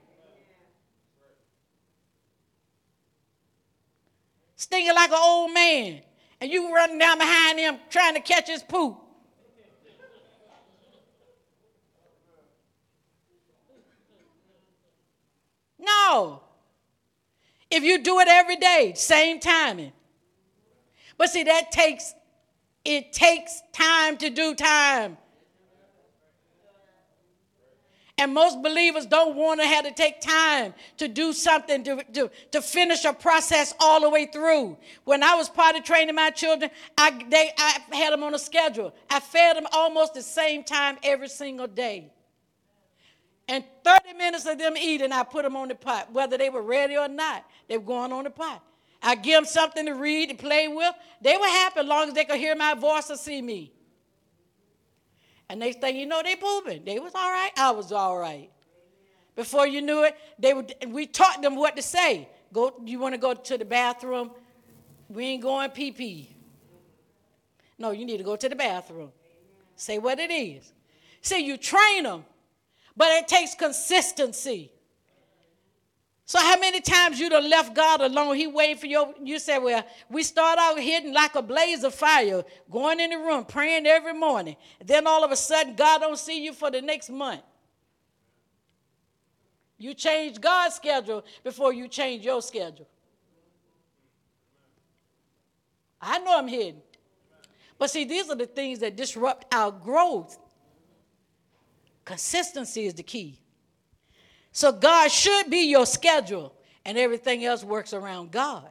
Stinging 4.55 4.95
like 4.95 5.11
an 5.11 5.19
old 5.21 5.53
man. 5.53 6.03
And 6.41 6.51
you 6.51 6.73
running 6.73 6.99
down 6.99 7.19
behind 7.19 7.59
him 7.59 7.79
trying 7.91 8.15
to 8.15 8.21
catch 8.21 8.49
his 8.49 8.63
poop. 8.63 8.97
No. 15.79 16.43
If 17.71 17.83
you 17.83 18.03
do 18.03 18.21
it 18.21 18.29
every 18.29 18.57
day, 18.57 18.93
same 18.97 19.41
timing. 19.41 19.93
But 21.17 21.31
see, 21.31 21.43
that 21.45 21.71
takes 21.71 22.15
it 22.85 23.13
takes 23.13 23.63
time 23.73 24.17
to 24.19 24.31
do 24.31 24.55
time. 24.55 25.17
And 28.21 28.35
most 28.35 28.63
believers 28.63 29.07
don't 29.07 29.35
want 29.35 29.61
to 29.63 29.67
have 29.67 29.85
to 29.87 29.93
take 29.93 30.21
time 30.21 30.75
to 30.99 31.09
do 31.09 31.33
something, 31.33 31.83
to, 31.85 32.05
to, 32.13 32.31
to 32.51 32.61
finish 32.61 33.07
a 33.07 33.15
process 33.15 33.73
all 33.81 34.03
the 34.03 34.11
way 34.11 34.27
through. 34.27 34.77
When 35.05 35.23
I 35.23 35.37
was 35.37 35.49
potty 35.49 35.81
training 35.81 36.15
my 36.15 36.29
children, 36.29 36.71
I, 36.99 37.19
they, 37.31 37.51
I 37.57 37.79
had 37.97 38.13
them 38.13 38.23
on 38.23 38.35
a 38.35 38.39
schedule. 38.39 38.95
I 39.09 39.21
fed 39.21 39.57
them 39.57 39.67
almost 39.73 40.13
the 40.13 40.21
same 40.21 40.65
time 40.65 40.99
every 41.03 41.29
single 41.29 41.67
day. 41.67 42.13
And 43.49 43.65
30 43.85 44.13
minutes 44.13 44.45
of 44.45 44.59
them 44.59 44.77
eating, 44.77 45.13
I 45.13 45.23
put 45.23 45.45
them 45.45 45.57
on 45.57 45.69
the 45.69 45.75
pot, 45.75 46.13
whether 46.13 46.37
they 46.37 46.51
were 46.51 46.63
ready 46.63 46.99
or 46.99 47.09
not. 47.09 47.47
They 47.69 47.79
were 47.79 47.85
going 47.85 48.13
on 48.13 48.25
the 48.25 48.31
pot. 48.31 48.63
I 49.03 49.15
give 49.15 49.35
them 49.35 49.45
something 49.45 49.87
to 49.87 49.93
read 49.93 50.31
and 50.31 50.39
play 50.39 50.69
with. 50.69 50.95
They 51.23 51.37
were 51.37 51.47
happy 51.47 51.81
as 51.81 51.87
long 51.87 52.09
as 52.09 52.15
they 52.15 52.25
could 52.25 52.39
hear 52.39 52.55
my 52.55 52.75
voice 52.75 53.11
or 53.11 53.17
see 53.17 53.41
me. 53.41 53.73
And 55.49 55.61
next 55.61 55.81
thing 55.81 55.97
you 55.97 56.07
know, 56.07 56.23
they 56.23 56.37
pooping. 56.37 56.85
They 56.85 56.99
was 56.99 57.15
all 57.15 57.31
right. 57.31 57.51
I 57.57 57.71
was 57.71 57.93
all 57.93 58.17
right. 58.19 58.51
Before 59.37 59.67
you 59.67 59.81
knew 59.81 60.05
it, 60.05 60.17
they 60.39 60.53
would. 60.53 60.75
We 60.89 61.07
taught 61.07 61.41
them 61.41 61.57
what 61.57 61.77
to 61.77 61.83
say. 61.83 62.29
Go. 62.53 62.75
You 62.85 62.99
want 62.99 63.15
to 63.15 63.21
go 63.21 63.35
to 63.35 63.59
the 63.59 63.65
bathroom? 63.65 64.31
We 65.09 65.27
ain't 65.27 65.43
going 65.43 65.71
pee 65.71 65.93
pee. 65.93 66.37
No, 67.79 67.91
you 67.91 68.05
need 68.05 68.19
to 68.19 68.25
go 68.25 68.37
to 68.37 68.49
the 68.49 68.55
bathroom. 68.55 69.11
Say 69.77 69.99
what 69.99 70.19
it 70.19 70.31
is. 70.31 70.73
See, 71.23 71.45
you 71.45 71.57
train 71.57 72.05
them, 72.05 72.25
but 72.97 73.09
it 73.13 73.27
takes 73.27 73.55
consistency. 73.55 74.71
So 76.31 76.39
how 76.39 76.61
many 76.61 76.81
times 76.81 77.19
you 77.19 77.29
done 77.29 77.51
left 77.51 77.75
God 77.75 78.01
alone? 78.01 78.37
He 78.37 78.47
waiting 78.47 78.77
for 78.77 78.87
you. 78.87 79.15
You 79.21 79.41
said, 79.41 79.59
well, 79.59 79.85
we 80.09 80.23
start 80.23 80.61
out 80.61 80.79
hidden 80.79 81.13
like 81.13 81.35
a 81.35 81.43
blaze 81.43 81.83
of 81.83 81.93
fire, 81.93 82.45
going 82.71 83.01
in 83.01 83.11
the 83.11 83.17
room, 83.17 83.45
praying 83.45 83.85
every 83.85 84.13
morning. 84.13 84.55
Then 84.79 85.09
all 85.09 85.25
of 85.25 85.33
a 85.33 85.37
sudden, 85.37 85.75
God 85.75 86.03
don't 86.03 86.17
see 86.17 86.45
you 86.45 86.53
for 86.53 86.71
the 86.71 86.81
next 86.81 87.11
month. 87.11 87.43
You 89.77 89.93
change 89.93 90.41
God's 90.41 90.77
schedule 90.77 91.25
before 91.43 91.73
you 91.73 91.89
change 91.89 92.25
your 92.25 92.41
schedule. 92.43 92.87
I 96.01 96.21
know 96.21 96.39
I'm 96.39 96.47
hidden. 96.47 96.81
But 97.77 97.91
see, 97.91 98.05
these 98.05 98.31
are 98.31 98.37
the 98.37 98.47
things 98.47 98.79
that 98.79 98.95
disrupt 98.95 99.53
our 99.53 99.73
growth. 99.73 100.39
Consistency 102.05 102.87
is 102.87 102.95
the 102.95 103.03
key. 103.03 103.40
So 104.53 104.73
God 104.73 105.11
should 105.11 105.51
be 105.51 105.71
your 105.71 105.87
schedule, 105.87 106.53
and 106.85 106.99
everything 106.99 107.45
else 107.45 107.63
works 107.63 107.93
around 107.93 108.33
God. 108.33 108.69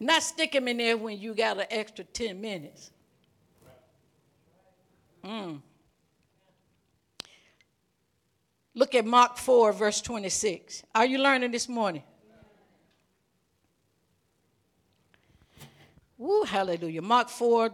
Not 0.00 0.22
stick 0.22 0.54
him 0.54 0.68
in 0.68 0.76
there 0.76 0.96
when 0.96 1.18
you 1.18 1.34
got 1.34 1.58
an 1.58 1.66
extra 1.70 2.04
10 2.04 2.40
minutes. 2.40 2.90
Mm. 5.24 5.60
Look 8.74 8.94
at 8.94 9.04
Mark 9.04 9.36
4, 9.36 9.72
verse 9.72 10.00
26. 10.00 10.84
Are 10.94 11.04
you 11.04 11.18
learning 11.18 11.50
this 11.50 11.68
morning? 11.68 12.04
Woo, 16.16 16.44
hallelujah. 16.44 17.02
Mark 17.02 17.28
4, 17.28 17.70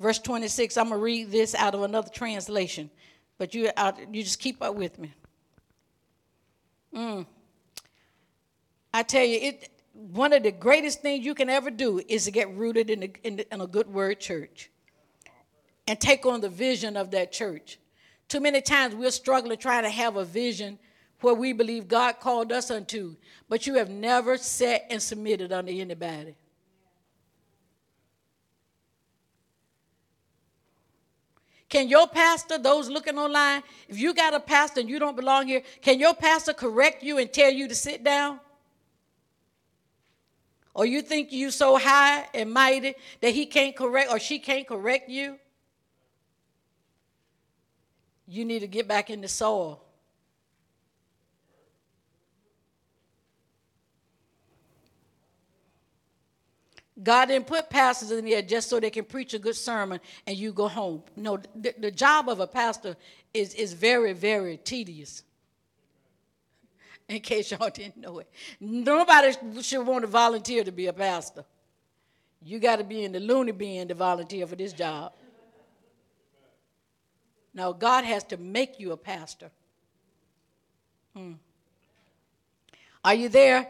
verse 0.00 0.18
26. 0.18 0.76
I'm 0.76 0.88
going 0.88 0.98
to 0.98 1.04
read 1.04 1.30
this 1.30 1.54
out 1.54 1.74
of 1.74 1.82
another 1.82 2.08
translation. 2.08 2.90
But 3.38 3.54
you, 3.54 3.70
you 4.12 4.22
just 4.22 4.38
keep 4.38 4.62
up 4.62 4.74
with 4.74 4.98
me. 4.98 5.12
Mm. 6.94 7.26
I 8.94 9.02
tell 9.02 9.24
you, 9.24 9.38
it. 9.40 9.70
One 9.92 10.34
of 10.34 10.42
the 10.42 10.52
greatest 10.52 11.00
things 11.00 11.24
you 11.24 11.34
can 11.34 11.48
ever 11.48 11.70
do 11.70 12.02
is 12.06 12.26
to 12.26 12.30
get 12.30 12.54
rooted 12.54 12.90
in, 12.90 13.00
the, 13.00 13.12
in, 13.24 13.36
the, 13.36 13.54
in 13.54 13.62
a 13.62 13.66
good 13.66 13.88
word 13.88 14.20
church, 14.20 14.70
and 15.86 15.98
take 15.98 16.26
on 16.26 16.42
the 16.42 16.50
vision 16.50 16.98
of 16.98 17.10
that 17.12 17.32
church. 17.32 17.78
Too 18.28 18.40
many 18.40 18.60
times 18.60 18.94
we're 18.94 19.10
struggling 19.10 19.56
trying 19.56 19.84
to 19.84 19.90
have 19.90 20.16
a 20.16 20.24
vision 20.24 20.78
where 21.20 21.32
we 21.34 21.52
believe 21.52 21.88
God 21.88 22.20
called 22.20 22.52
us 22.52 22.70
unto, 22.70 23.16
but 23.48 23.66
you 23.66 23.74
have 23.74 23.88
never 23.88 24.36
sat 24.36 24.84
and 24.90 25.00
submitted 25.00 25.50
under 25.52 25.72
anybody. 25.72 26.34
Can 31.68 31.88
your 31.88 32.06
pastor, 32.06 32.58
those 32.58 32.88
looking 32.88 33.18
online, 33.18 33.62
if 33.88 33.98
you 33.98 34.14
got 34.14 34.34
a 34.34 34.40
pastor 34.40 34.80
and 34.80 34.88
you 34.88 34.98
don't 34.98 35.16
belong 35.16 35.48
here, 35.48 35.62
can 35.80 35.98
your 35.98 36.14
pastor 36.14 36.52
correct 36.52 37.02
you 37.02 37.18
and 37.18 37.32
tell 37.32 37.50
you 37.50 37.66
to 37.66 37.74
sit 37.74 38.04
down? 38.04 38.38
Or 40.74 40.86
you 40.86 41.02
think 41.02 41.32
you 41.32 41.50
so 41.50 41.78
high 41.78 42.28
and 42.34 42.52
mighty 42.52 42.94
that 43.20 43.30
he 43.30 43.46
can't 43.46 43.74
correct 43.74 44.10
or 44.12 44.20
she 44.20 44.38
can't 44.38 44.66
correct 44.66 45.08
you? 45.08 45.38
You 48.28 48.44
need 48.44 48.60
to 48.60 48.68
get 48.68 48.86
back 48.86 49.10
in 49.10 49.20
the 49.20 49.28
soil. 49.28 49.82
God 57.02 57.26
didn't 57.26 57.46
put 57.46 57.68
pastors 57.68 58.10
in 58.10 58.24
there 58.24 58.40
just 58.40 58.70
so 58.70 58.80
they 58.80 58.90
can 58.90 59.04
preach 59.04 59.34
a 59.34 59.38
good 59.38 59.56
sermon 59.56 60.00
and 60.26 60.36
you 60.36 60.52
go 60.52 60.66
home. 60.66 61.02
No, 61.14 61.38
the, 61.54 61.74
the 61.78 61.90
job 61.90 62.28
of 62.28 62.40
a 62.40 62.46
pastor 62.46 62.96
is, 63.34 63.52
is 63.54 63.74
very, 63.74 64.14
very 64.14 64.56
tedious. 64.56 65.22
In 67.08 67.20
case 67.20 67.50
y'all 67.50 67.70
didn't 67.74 67.98
know 67.98 68.20
it. 68.20 68.30
Nobody 68.60 69.34
should 69.60 69.86
want 69.86 70.02
to 70.02 70.06
volunteer 70.06 70.64
to 70.64 70.72
be 70.72 70.86
a 70.86 70.92
pastor. 70.92 71.44
You 72.42 72.58
got 72.58 72.76
to 72.76 72.84
be 72.84 73.04
in 73.04 73.12
the 73.12 73.20
loony 73.20 73.52
bin 73.52 73.88
to 73.88 73.94
volunteer 73.94 74.46
for 74.46 74.56
this 74.56 74.72
job. 74.72 75.12
Now, 77.52 77.72
God 77.72 78.04
has 78.04 78.22
to 78.24 78.36
make 78.36 78.78
you 78.78 78.92
a 78.92 78.96
pastor. 78.96 79.50
Hmm. 81.14 81.32
Are 83.02 83.14
you 83.14 83.28
there? 83.28 83.68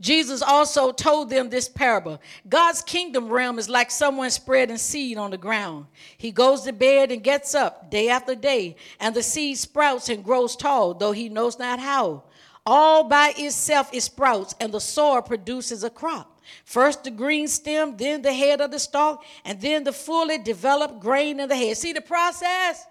Jesus 0.00 0.42
also 0.42 0.92
told 0.92 1.28
them 1.28 1.50
this 1.50 1.68
parable 1.68 2.20
God's 2.48 2.82
kingdom 2.82 3.28
realm 3.28 3.58
is 3.58 3.68
like 3.68 3.90
someone 3.90 4.30
spreading 4.30 4.76
seed 4.76 5.18
on 5.18 5.32
the 5.32 5.38
ground. 5.38 5.86
He 6.16 6.30
goes 6.30 6.62
to 6.62 6.72
bed 6.72 7.10
and 7.10 7.22
gets 7.22 7.54
up 7.54 7.90
day 7.90 8.08
after 8.08 8.36
day, 8.36 8.76
and 9.00 9.14
the 9.14 9.22
seed 9.22 9.58
sprouts 9.58 10.08
and 10.08 10.22
grows 10.22 10.54
tall, 10.54 10.94
though 10.94 11.12
he 11.12 11.28
knows 11.28 11.58
not 11.58 11.80
how. 11.80 12.24
All 12.64 13.04
by 13.04 13.32
itself 13.36 13.90
it 13.92 14.02
sprouts, 14.02 14.54
and 14.60 14.72
the 14.72 14.80
soil 14.80 15.22
produces 15.22 15.82
a 15.82 15.90
crop. 15.90 16.40
First 16.64 17.02
the 17.02 17.10
green 17.10 17.48
stem, 17.48 17.96
then 17.96 18.22
the 18.22 18.32
head 18.32 18.60
of 18.60 18.70
the 18.70 18.78
stalk, 18.78 19.24
and 19.44 19.60
then 19.60 19.82
the 19.82 19.92
fully 19.92 20.38
developed 20.38 21.00
grain 21.00 21.40
in 21.40 21.48
the 21.48 21.56
head. 21.56 21.76
See 21.76 21.92
the 21.92 22.00
process? 22.00 22.86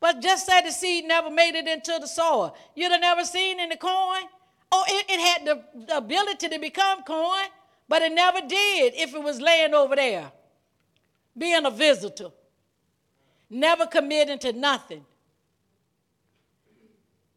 But 0.00 0.22
just 0.22 0.46
say 0.46 0.62
the 0.62 0.70
seed 0.70 1.04
never 1.04 1.30
made 1.30 1.56
it 1.56 1.68
into 1.68 1.98
the 2.00 2.06
soil. 2.06 2.56
You'd 2.74 2.92
have 2.92 3.00
never 3.00 3.24
seen 3.24 3.60
any 3.60 3.76
corn 3.76 4.24
Oh, 4.72 4.84
it, 4.88 5.06
it 5.08 5.20
had 5.20 5.46
the, 5.46 5.84
the 5.86 5.96
ability 5.98 6.48
to 6.48 6.58
become 6.58 7.02
corn, 7.02 7.46
but 7.88 8.02
it 8.02 8.12
never 8.12 8.40
did 8.40 8.94
if 8.94 9.14
it 9.14 9.22
was 9.22 9.40
laying 9.40 9.74
over 9.74 9.96
there, 9.96 10.32
being 11.36 11.64
a 11.64 11.70
visitor, 11.70 12.30
never 13.48 13.86
committing 13.86 14.38
to 14.40 14.52
nothing. 14.52 15.04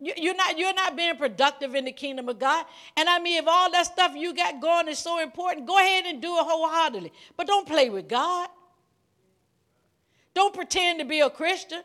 You're 0.02 0.36
not, 0.36 0.58
you're 0.58 0.74
not 0.74 0.96
being 0.96 1.18
productive 1.18 1.76
in 1.76 1.84
the 1.84 1.92
kingdom 1.92 2.30
of 2.30 2.40
God. 2.40 2.66
And 2.96 3.10
I 3.10 3.20
mean, 3.20 3.38
if 3.38 3.48
all 3.48 3.70
that 3.72 3.86
stuff 3.86 4.14
you 4.16 4.34
got 4.34 4.62
going 4.62 4.88
is 4.88 4.98
so 4.98 5.22
important, 5.22 5.68
go 5.68 5.78
ahead 5.78 6.06
and 6.06 6.22
do 6.22 6.38
it 6.38 6.46
wholeheartedly. 6.46 7.12
But 7.36 7.48
don't 7.48 7.68
play 7.68 7.90
with 7.90 8.08
God. 8.08 8.48
Don't 10.34 10.54
pretend 10.54 11.00
to 11.00 11.06
be 11.06 11.20
a 11.20 11.30
Christian. 11.30 11.82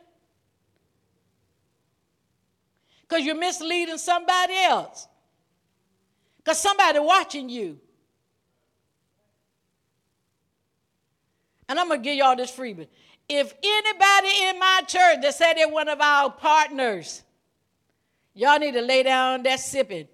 Because 3.03 3.25
you're 3.25 3.35
misleading 3.35 3.99
somebody 3.99 4.55
else. 4.55 5.09
Because 6.45 6.59
somebody 6.59 6.99
watching 6.99 7.49
you. 7.49 7.81
And 11.69 11.81
I'm 11.81 11.89
going 11.89 12.01
to 12.01 12.05
give 12.05 12.17
y'all 12.17 12.37
this 12.37 12.53
freebie. 12.53 12.87
If 13.29 13.55
anybody 13.63 14.29
in 14.43 14.59
my 14.59 14.83
church 14.87 15.23
that 15.23 15.35
said 15.35 15.55
they're 15.55 15.69
one 15.69 15.89
of 15.89 16.01
our 16.01 16.31
partners, 16.31 17.23
y'all 18.35 18.59
need 18.59 18.73
to 18.73 18.83
lay 18.83 19.03
down 19.03 19.43
that 19.45 19.61
sipping. 19.61 20.07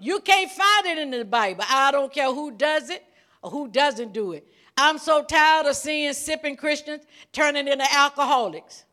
You 0.00 0.18
can't 0.20 0.50
find 0.50 0.86
it 0.86 0.98
in 0.98 1.10
the 1.10 1.24
Bible. 1.24 1.64
I 1.68 1.92
don't 1.92 2.12
care 2.12 2.32
who 2.32 2.50
does 2.50 2.90
it 2.90 3.04
or 3.42 3.50
who 3.50 3.68
doesn't 3.68 4.12
do 4.12 4.32
it. 4.32 4.46
I'm 4.76 4.98
so 4.98 5.22
tired 5.22 5.66
of 5.66 5.76
seeing 5.76 6.12
sipping 6.12 6.56
Christians 6.56 7.04
turning 7.32 7.68
into 7.68 7.84
alcoholics. 7.92 8.84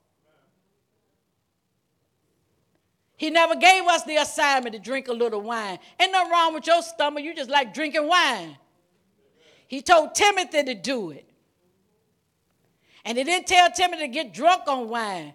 He 3.18 3.30
never 3.30 3.56
gave 3.56 3.84
us 3.84 4.04
the 4.04 4.18
assignment 4.18 4.74
to 4.74 4.80
drink 4.80 5.08
a 5.08 5.14
little 5.14 5.42
wine. 5.42 5.80
Ain't 6.00 6.12
nothing 6.12 6.32
wrong 6.32 6.54
with 6.54 6.68
your 6.68 6.82
stomach. 6.82 7.24
You 7.24 7.34
just 7.34 7.50
like 7.50 7.74
drinking 7.74 8.08
wine. 8.08 8.58
He 9.68 9.82
told 9.82 10.16
Timothy 10.16 10.64
to 10.64 10.74
do 10.76 11.12
it. 11.12 11.28
And 13.06 13.18
he 13.18 13.24
didn't 13.24 13.48
tell 13.48 13.70
Timothy 13.72 14.04
to 14.04 14.08
get 14.08 14.34
drunk 14.34 14.64
on 14.68 14.90
wine. 14.90 15.34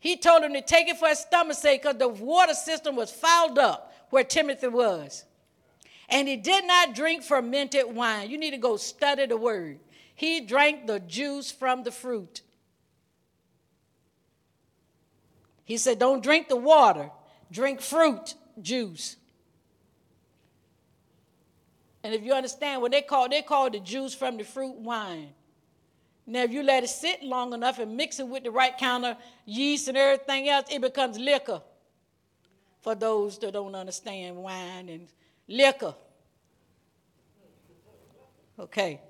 He 0.00 0.16
told 0.16 0.42
him 0.42 0.52
to 0.52 0.60
take 0.60 0.88
it 0.88 0.98
for 0.98 1.08
his 1.08 1.20
stomach's 1.20 1.58
sake 1.58 1.82
because 1.82 1.96
the 1.96 2.08
water 2.08 2.52
system 2.52 2.96
was 2.96 3.10
fouled 3.10 3.58
up 3.58 3.94
where 4.10 4.24
Timothy 4.24 4.68
was. 4.68 5.24
And 6.10 6.28
he 6.28 6.36
did 6.36 6.66
not 6.66 6.94
drink 6.94 7.22
fermented 7.22 7.86
wine. 7.94 8.28
You 8.28 8.36
need 8.36 8.50
to 8.50 8.58
go 8.58 8.76
study 8.76 9.24
the 9.24 9.36
word. 9.36 9.78
He 10.14 10.42
drank 10.42 10.86
the 10.86 11.00
juice 11.00 11.50
from 11.50 11.84
the 11.84 11.90
fruit. 11.90 12.42
He 15.64 15.76
said, 15.76 15.98
Don't 15.98 16.22
drink 16.22 16.48
the 16.48 16.56
water, 16.56 17.10
drink 17.50 17.80
fruit 17.80 18.34
juice. 18.60 19.16
And 22.02 22.12
if 22.12 22.22
you 22.22 22.34
understand 22.34 22.82
what 22.82 22.92
they 22.92 23.00
call, 23.00 23.28
they 23.28 23.40
call 23.40 23.70
the 23.70 23.80
juice 23.80 24.14
from 24.14 24.36
the 24.36 24.44
fruit 24.44 24.74
wine. 24.76 25.30
Now, 26.26 26.42
if 26.42 26.52
you 26.52 26.62
let 26.62 26.84
it 26.84 26.88
sit 26.88 27.22
long 27.22 27.52
enough 27.52 27.78
and 27.78 27.96
mix 27.96 28.18
it 28.18 28.28
with 28.28 28.44
the 28.44 28.50
right 28.50 28.76
kind 28.78 29.04
of 29.04 29.16
yeast 29.46 29.88
and 29.88 29.96
everything 29.96 30.48
else, 30.48 30.66
it 30.70 30.80
becomes 30.80 31.18
liquor. 31.18 31.62
For 32.82 32.94
those 32.94 33.38
that 33.38 33.52
don't 33.52 33.74
understand 33.74 34.36
wine 34.36 34.88
and 34.90 35.08
liquor. 35.48 35.94
Okay. 38.58 39.00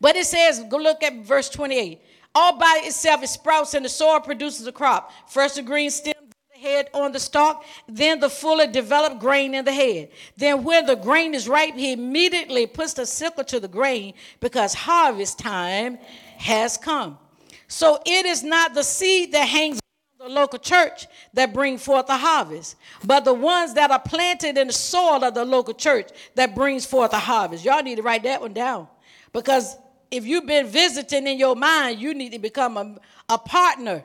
But 0.00 0.16
it 0.16 0.26
says, 0.26 0.62
go 0.68 0.76
look 0.76 1.02
at 1.02 1.24
verse 1.24 1.48
28. 1.48 2.00
All 2.34 2.56
by 2.58 2.82
itself 2.84 3.22
it 3.22 3.28
sprouts 3.28 3.74
and 3.74 3.84
the 3.84 3.88
soil 3.88 4.20
produces 4.20 4.66
a 4.66 4.72
crop. 4.72 5.12
First 5.28 5.56
the 5.56 5.62
green 5.62 5.90
stem, 5.90 6.14
the 6.52 6.60
head 6.60 6.88
on 6.94 7.12
the 7.12 7.18
stalk, 7.18 7.64
then 7.88 8.20
the 8.20 8.30
fully 8.30 8.68
developed 8.68 9.18
grain 9.18 9.54
in 9.54 9.64
the 9.64 9.72
head. 9.72 10.10
Then 10.36 10.62
when 10.62 10.86
the 10.86 10.96
grain 10.96 11.34
is 11.34 11.48
ripe, 11.48 11.74
he 11.74 11.92
immediately 11.92 12.66
puts 12.66 12.94
the 12.94 13.06
sickle 13.06 13.44
to 13.44 13.58
the 13.58 13.68
grain 13.68 14.14
because 14.38 14.74
harvest 14.74 15.38
time 15.38 15.98
has 16.38 16.76
come. 16.76 17.18
So 17.66 18.00
it 18.06 18.26
is 18.26 18.42
not 18.42 18.74
the 18.74 18.82
seed 18.82 19.32
that 19.32 19.48
hangs 19.48 19.80
the 20.18 20.28
local 20.28 20.58
church 20.58 21.06
that 21.32 21.54
bring 21.54 21.78
forth 21.78 22.06
the 22.06 22.16
harvest, 22.16 22.76
but 23.04 23.24
the 23.24 23.32
ones 23.32 23.74
that 23.74 23.90
are 23.90 23.98
planted 23.98 24.58
in 24.58 24.66
the 24.66 24.72
soil 24.72 25.24
of 25.24 25.34
the 25.34 25.44
local 25.44 25.72
church 25.72 26.10
that 26.34 26.54
brings 26.54 26.84
forth 26.84 27.10
the 27.10 27.18
harvest. 27.18 27.64
Y'all 27.64 27.82
need 27.82 27.96
to 27.96 28.02
write 28.02 28.22
that 28.24 28.40
one 28.40 28.52
down 28.52 28.86
because 29.32 29.76
if 30.10 30.26
you've 30.26 30.46
been 30.46 30.66
visiting 30.66 31.26
in 31.26 31.38
your 31.38 31.54
mind, 31.54 32.00
you 32.00 32.14
need 32.14 32.32
to 32.32 32.38
become 32.38 32.76
a, 32.76 32.96
a 33.28 33.38
partner. 33.38 34.04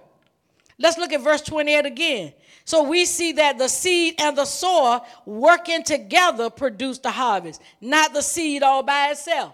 Let's 0.77 0.97
look 0.97 1.13
at 1.13 1.21
verse 1.21 1.41
28 1.41 1.85
again. 1.85 2.33
So 2.63 2.83
we 2.83 3.05
see 3.05 3.31
that 3.33 3.57
the 3.57 3.67
seed 3.67 4.15
and 4.19 4.37
the 4.37 4.45
soil 4.45 5.05
working 5.25 5.83
together 5.83 6.49
produce 6.49 6.99
the 6.99 7.11
harvest, 7.11 7.61
not 7.79 8.13
the 8.13 8.21
seed 8.21 8.63
all 8.63 8.83
by 8.83 9.11
itself. 9.11 9.53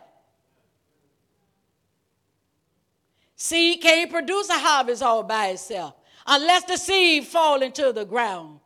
Seed 3.35 3.81
can't 3.81 4.11
produce 4.11 4.49
a 4.49 4.57
harvest 4.57 5.01
all 5.01 5.23
by 5.23 5.47
itself 5.47 5.95
unless 6.27 6.63
the 6.65 6.77
seed 6.77 7.25
fall 7.25 7.61
into 7.61 7.91
the 7.91 8.05
ground 8.05 8.59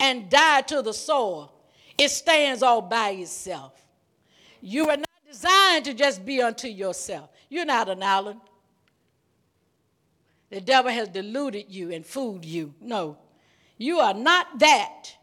and 0.00 0.28
die 0.30 0.62
to 0.62 0.82
the 0.82 0.92
soil. 0.92 1.52
It 1.96 2.10
stands 2.10 2.62
all 2.62 2.82
by 2.82 3.10
itself. 3.10 3.72
You 4.60 4.88
are 4.88 4.96
designed 5.34 5.84
to 5.86 5.94
just 5.94 6.24
be 6.24 6.40
unto 6.40 6.68
yourself. 6.68 7.30
You're 7.48 7.64
not 7.64 7.88
an 7.88 8.02
island. 8.02 8.40
The 10.50 10.60
devil 10.60 10.90
has 10.90 11.08
deluded 11.08 11.66
you 11.68 11.92
and 11.92 12.06
fooled 12.06 12.44
you. 12.44 12.74
No, 12.80 13.18
you 13.76 13.98
are 13.98 14.14
not 14.14 14.58
that. 14.60 15.16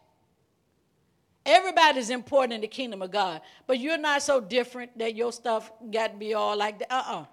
Everybody's 1.44 2.10
important 2.10 2.52
in 2.52 2.60
the 2.60 2.68
kingdom 2.68 3.02
of 3.02 3.10
God, 3.10 3.40
but 3.66 3.78
you're 3.80 3.98
not 3.98 4.22
so 4.22 4.40
different 4.40 4.96
that 4.98 5.16
your 5.16 5.32
stuff 5.32 5.72
got 5.90 6.12
to 6.12 6.18
be 6.18 6.34
all 6.34 6.56
like 6.56 6.78
that. 6.80 6.92
Uh 6.92 7.02
uh-uh. 7.06 7.20
uh 7.22 7.24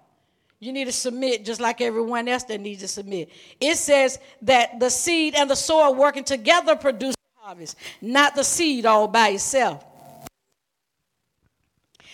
You 0.58 0.72
need 0.72 0.86
to 0.86 0.92
submit 0.92 1.44
just 1.44 1.60
like 1.60 1.80
everyone 1.80 2.26
else 2.26 2.44
that 2.44 2.60
needs 2.60 2.80
to 2.80 2.88
submit. 2.88 3.30
It 3.60 3.76
says 3.76 4.18
that 4.42 4.80
the 4.80 4.90
seed 4.90 5.34
and 5.36 5.48
the 5.48 5.54
soil 5.54 5.94
working 5.94 6.24
together 6.24 6.74
produce 6.74 7.14
harvest, 7.36 7.76
not 8.00 8.34
the 8.34 8.44
seed 8.44 8.86
all 8.86 9.06
by 9.06 9.28
itself. 9.28 9.84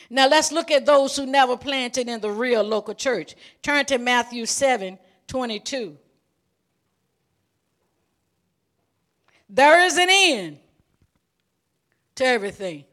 Now 0.09 0.29
let's 0.29 0.53
look 0.53 0.71
at 0.71 0.87
those 0.87 1.17
who 1.17 1.27
never 1.27 1.57
planted 1.57 2.09
in 2.09 2.21
the 2.21 2.31
real 2.31 2.63
local 2.63 2.95
church. 2.95 3.35
Turn 3.63 3.85
to 3.87 3.99
Matthew 3.99 4.47
7 4.47 4.99
22. 5.27 5.97
There 9.49 9.85
is 9.85 9.97
an 9.97 10.09
end 10.11 10.59
to 12.17 12.25
everything. 12.25 12.85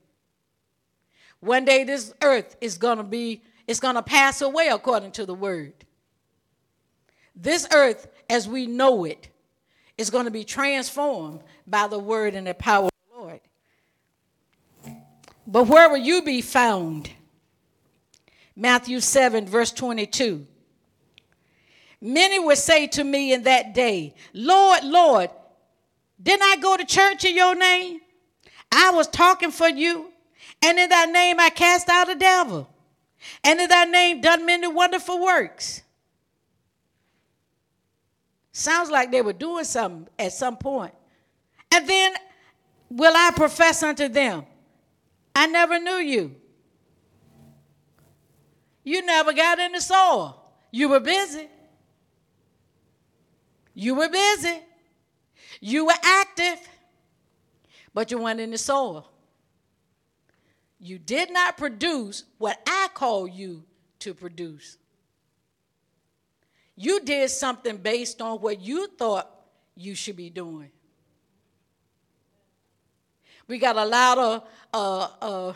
One 1.39 1.65
day 1.65 1.84
this 1.84 2.13
earth 2.21 2.56
is 2.62 2.78
going 2.78 2.97
to 2.97 3.04
be 3.04 3.43
it's 3.67 3.80
going 3.80 3.95
to 3.95 4.04
pass 4.04 4.41
away 4.41 4.67
according 4.67 5.12
to 5.13 5.26
the 5.26 5.34
word. 5.34 5.73
This 7.36 7.67
earth 7.73 8.08
as 8.30 8.47
we 8.47 8.67
know 8.67 9.06
it 9.06 9.30
is 9.97 10.10
going 10.10 10.26
to 10.26 10.32
be 10.32 10.43
transformed 10.43 11.41
by 11.65 11.88
the 11.88 11.99
word 11.99 12.34
and 12.34 12.47
the 12.47 12.54
power 12.54 12.89
but 15.46 15.68
where 15.68 15.90
will 15.90 15.98
you 15.98 16.22
be 16.22 16.42
found? 16.42 17.10
Matthew 18.56 19.00
7, 19.00 19.46
verse 19.48 19.72
22. 19.72 20.46
Many 22.02 22.40
will 22.40 22.56
say 22.56 22.88
to 22.88 23.04
me 23.04 23.34
in 23.34 23.44
that 23.44 23.74
day, 23.74 24.14
Lord, 24.34 24.84
Lord, 24.84 25.30
didn't 26.22 26.44
I 26.44 26.58
go 26.58 26.78
to 26.78 26.86
church 26.86 27.26
in 27.26 27.36
your 27.36 27.56
name? 27.56 28.02
I 28.72 28.92
was 28.92 29.08
talking 29.08 29.52
for 29.52 29.70
you, 29.70 30.12
and 30.62 30.80
in 30.80 30.90
thy 30.90 31.06
name 31.06 31.40
I 31.40 31.50
cast 31.50 31.90
out 31.90 32.10
a 32.10 32.16
devil, 32.16 32.70
and 33.44 33.60
in 33.60 33.70
thy 33.70 33.86
name 33.86 34.22
done 34.22 34.46
many 34.46 34.68
wonderful 34.68 35.22
works. 35.22 35.82
Sounds 38.52 38.92
like 38.92 39.12
they 39.12 39.22
were 39.22 39.34
doing 39.34 39.64
something 39.64 40.08
at 40.20 40.32
some 40.32 40.58
point. 40.58 40.94
And 41.72 41.88
then 41.88 42.14
will 42.90 43.14
I 43.16 43.32
profess 43.36 43.82
unto 43.82 44.08
them, 44.08 44.46
I 45.36 45.48
never 45.48 45.80
knew 45.80 45.98
you. 45.98 46.36
You 48.84 49.06
never 49.06 49.34
got 49.34 49.60
in 49.60 49.72
the 49.72 49.82
soil. 49.82 50.39
You 50.72 50.89
were 50.89 51.00
busy. 51.00 51.48
You 53.74 53.96
were 53.96 54.10
busy. 54.10 54.60
You 55.62 55.86
were 55.86 55.93
active, 56.04 56.60
but 57.93 58.12
you 58.12 58.17
weren't 58.17 58.39
in 58.39 58.52
the 58.52 58.58
soil. 58.58 59.10
You 60.80 61.00
did 61.00 61.32
not 61.32 61.58
produce 61.58 62.26
what 62.38 62.60
I 62.67 62.89
call 62.93 63.28
you 63.28 63.63
to 64.00 64.13
produce. 64.13 64.78
You 66.76 67.00
did 67.02 67.30
something 67.30 67.78
based 67.78 68.22
on 68.22 68.39
what 68.39 68.60
you 68.60 68.88
thought 68.98 69.30
you 69.76 69.96
should 69.96 70.17
be 70.17 70.30
doing. 70.30 70.72
We 73.54 73.60
got 73.60 73.78
a 73.78 73.86
lot 73.86 74.18
of 74.18 74.44
uh, 74.74 75.08
uh, 75.22 75.54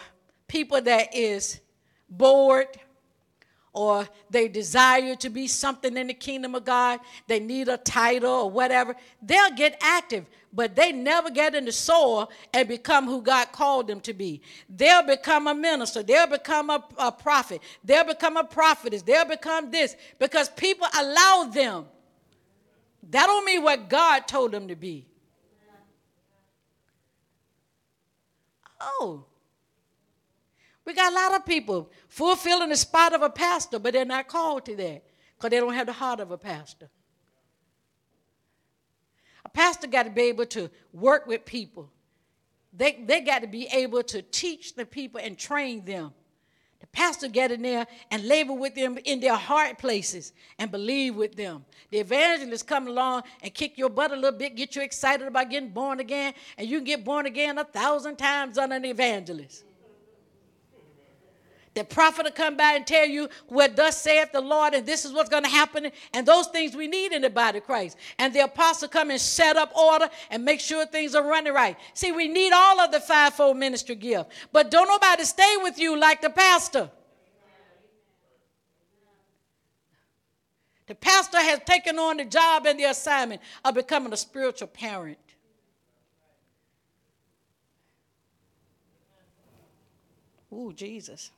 people 0.47 0.79
that 0.81 1.15
is 1.15 1.59
bored 2.07 2.67
or 3.73 4.07
they 4.29 4.47
desire 4.47 5.15
to 5.15 5.31
be 5.31 5.47
something 5.47 5.97
in 5.97 6.05
the 6.05 6.13
kingdom 6.13 6.53
of 6.53 6.63
God, 6.63 6.99
they 7.25 7.39
need 7.39 7.69
a 7.69 7.77
title 7.77 8.31
or 8.31 8.51
whatever, 8.51 8.95
they'll 9.19 9.49
get 9.55 9.79
active, 9.81 10.27
but 10.53 10.75
they 10.75 10.91
never 10.91 11.31
get 11.31 11.55
in 11.55 11.65
the 11.65 11.71
soil 11.71 12.29
and 12.53 12.67
become 12.67 13.07
who 13.07 13.19
God 13.19 13.51
called 13.51 13.87
them 13.87 13.99
to 14.01 14.13
be. 14.13 14.43
They'll 14.69 15.01
become 15.01 15.47
a 15.47 15.55
minister, 15.55 16.03
they'll 16.03 16.27
become 16.27 16.69
a, 16.69 16.85
a 16.99 17.11
prophet, 17.11 17.61
they'll 17.83 18.05
become 18.05 18.37
a 18.37 18.43
prophetess, 18.43 19.01
they'll 19.01 19.25
become 19.25 19.71
this 19.71 19.95
because 20.19 20.49
people 20.49 20.85
allow 20.99 21.49
them. 21.51 21.85
That 23.09 23.25
don't 23.25 23.43
mean 23.43 23.63
what 23.63 23.89
God 23.89 24.27
told 24.27 24.51
them 24.51 24.67
to 24.67 24.75
be. 24.75 25.07
Oh. 28.79 29.25
We 30.85 30.93
got 30.93 31.11
a 31.11 31.15
lot 31.15 31.35
of 31.35 31.45
people 31.45 31.91
fulfilling 32.07 32.69
the 32.69 32.77
spot 32.77 33.13
of 33.13 33.21
a 33.21 33.29
pastor, 33.29 33.77
but 33.77 33.93
they're 33.93 34.05
not 34.05 34.27
called 34.27 34.65
to 34.65 34.75
that 34.77 35.03
because 35.35 35.49
they 35.49 35.59
don't 35.59 35.73
have 35.73 35.87
the 35.87 35.93
heart 35.93 36.19
of 36.19 36.31
a 36.31 36.37
pastor. 36.37 36.89
A 39.43 39.49
pastor 39.49 39.87
got 39.87 40.03
to 40.03 40.09
be 40.09 40.23
able 40.23 40.45
to 40.47 40.69
work 40.93 41.27
with 41.27 41.45
people. 41.45 41.91
They, 42.73 43.03
they 43.05 43.21
got 43.21 43.41
to 43.41 43.47
be 43.47 43.67
able 43.67 44.03
to 44.03 44.21
teach 44.21 44.75
the 44.75 44.85
people 44.85 45.19
and 45.21 45.37
train 45.37 45.83
them. 45.83 46.13
The 46.91 46.97
pastor 46.97 47.27
get 47.27 47.51
in 47.51 47.61
there 47.61 47.85
and 48.11 48.27
labor 48.27 48.53
with 48.53 48.75
them 48.75 48.97
in 49.05 49.19
their 49.19 49.35
hard 49.35 49.77
places 49.77 50.33
and 50.57 50.71
believe 50.71 51.15
with 51.15 51.35
them. 51.35 51.65
The 51.91 51.99
evangelist 51.99 52.65
come 52.65 52.87
along 52.87 53.23
and 53.41 53.53
kick 53.53 53.77
your 53.77 53.89
butt 53.89 54.11
a 54.11 54.15
little 54.15 54.37
bit, 54.37 54.55
get 54.55 54.75
you 54.75 54.81
excited 54.81 55.27
about 55.27 55.49
getting 55.49 55.69
born 55.69 55.99
again, 55.99 56.33
and 56.57 56.67
you 56.67 56.79
can 56.79 56.85
get 56.85 57.05
born 57.05 57.25
again 57.25 57.57
a 57.57 57.63
thousand 57.63 58.17
times 58.17 58.57
under 58.57 58.75
an 58.75 58.85
evangelist. 58.85 59.63
The 61.77 61.83
prophet 61.83 62.23
will 62.23 62.31
come 62.31 62.57
by 62.57 62.71
and 62.71 62.87
tell 62.87 63.05
you 63.05 63.29
what 63.49 63.75
thus 63.75 64.01
saith 64.01 64.31
the 64.31 64.41
Lord, 64.41 64.73
and 64.73 64.83
this 64.83 65.05
is 65.05 65.13
what's 65.13 65.29
going 65.29 65.43
to 65.43 65.49
happen, 65.49 65.91
and 66.11 66.25
those 66.25 66.47
things 66.47 66.75
we 66.75 66.87
need 66.87 67.11
in 67.11 67.21
the 67.21 67.29
body 67.29 67.59
of 67.59 67.65
Christ. 67.65 67.97
And 68.17 68.33
the 68.33 68.39
apostle 68.39 68.87
come 68.87 69.11
and 69.11 69.21
set 69.21 69.57
up 69.57 69.77
order 69.77 70.09
and 70.31 70.43
make 70.43 70.59
sure 70.59 70.87
things 70.87 71.13
are 71.13 71.21
running 71.21 71.53
right. 71.53 71.77
See, 71.93 72.11
we 72.11 72.29
need 72.29 72.51
all 72.51 72.79
of 72.79 72.91
the 72.91 72.99
fivefold 72.99 73.57
ministry 73.57 73.93
gift, 73.93 74.31
but 74.51 74.71
don't 74.71 74.87
nobody 74.87 75.23
stay 75.23 75.55
with 75.61 75.77
you 75.77 75.99
like 75.99 76.19
the 76.19 76.31
pastor. 76.31 76.89
The 80.87 80.95
pastor 80.95 81.37
has 81.37 81.59
taken 81.63 81.99
on 81.99 82.17
the 82.17 82.25
job 82.25 82.65
and 82.65 82.79
the 82.79 82.85
assignment 82.85 83.39
of 83.63 83.75
becoming 83.75 84.11
a 84.11 84.17
spiritual 84.17 84.69
parent. 84.69 85.19
Ooh, 90.51 90.73
Jesus. 90.73 91.29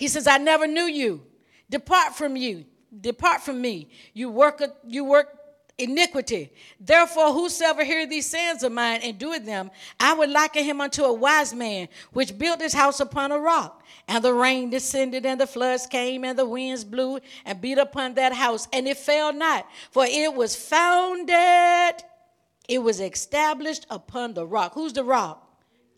He 0.00 0.08
says, 0.08 0.26
I 0.26 0.38
never 0.38 0.66
knew 0.66 0.86
you. 0.86 1.20
Depart 1.68 2.14
from 2.14 2.34
you. 2.34 2.64
Depart 3.02 3.42
from 3.42 3.60
me. 3.60 3.90
You 4.14 4.30
work, 4.30 4.62
you 4.88 5.04
work 5.04 5.36
iniquity. 5.76 6.54
Therefore, 6.80 7.34
whosoever 7.34 7.84
hear 7.84 8.06
these 8.06 8.24
sayings 8.24 8.62
of 8.62 8.72
mine 8.72 9.00
and 9.02 9.18
doeth 9.18 9.44
them, 9.44 9.70
I 10.00 10.14
would 10.14 10.30
liken 10.30 10.64
him 10.64 10.80
unto 10.80 11.04
a 11.04 11.12
wise 11.12 11.52
man 11.52 11.88
which 12.14 12.38
built 12.38 12.62
his 12.62 12.72
house 12.72 13.00
upon 13.00 13.30
a 13.30 13.38
rock. 13.38 13.84
And 14.08 14.24
the 14.24 14.32
rain 14.32 14.70
descended, 14.70 15.26
and 15.26 15.38
the 15.38 15.46
floods 15.46 15.86
came, 15.86 16.24
and 16.24 16.38
the 16.38 16.46
winds 16.46 16.82
blew 16.82 17.18
and 17.44 17.60
beat 17.60 17.76
upon 17.76 18.14
that 18.14 18.32
house, 18.32 18.68
and 18.72 18.88
it 18.88 18.96
fell 18.96 19.34
not, 19.34 19.66
for 19.90 20.06
it 20.08 20.32
was 20.34 20.56
founded, 20.56 22.02
it 22.70 22.82
was 22.82 23.00
established 23.00 23.84
upon 23.90 24.32
the 24.32 24.46
rock. 24.46 24.72
Who's 24.72 24.94
the 24.94 25.04
rock? 25.04 25.46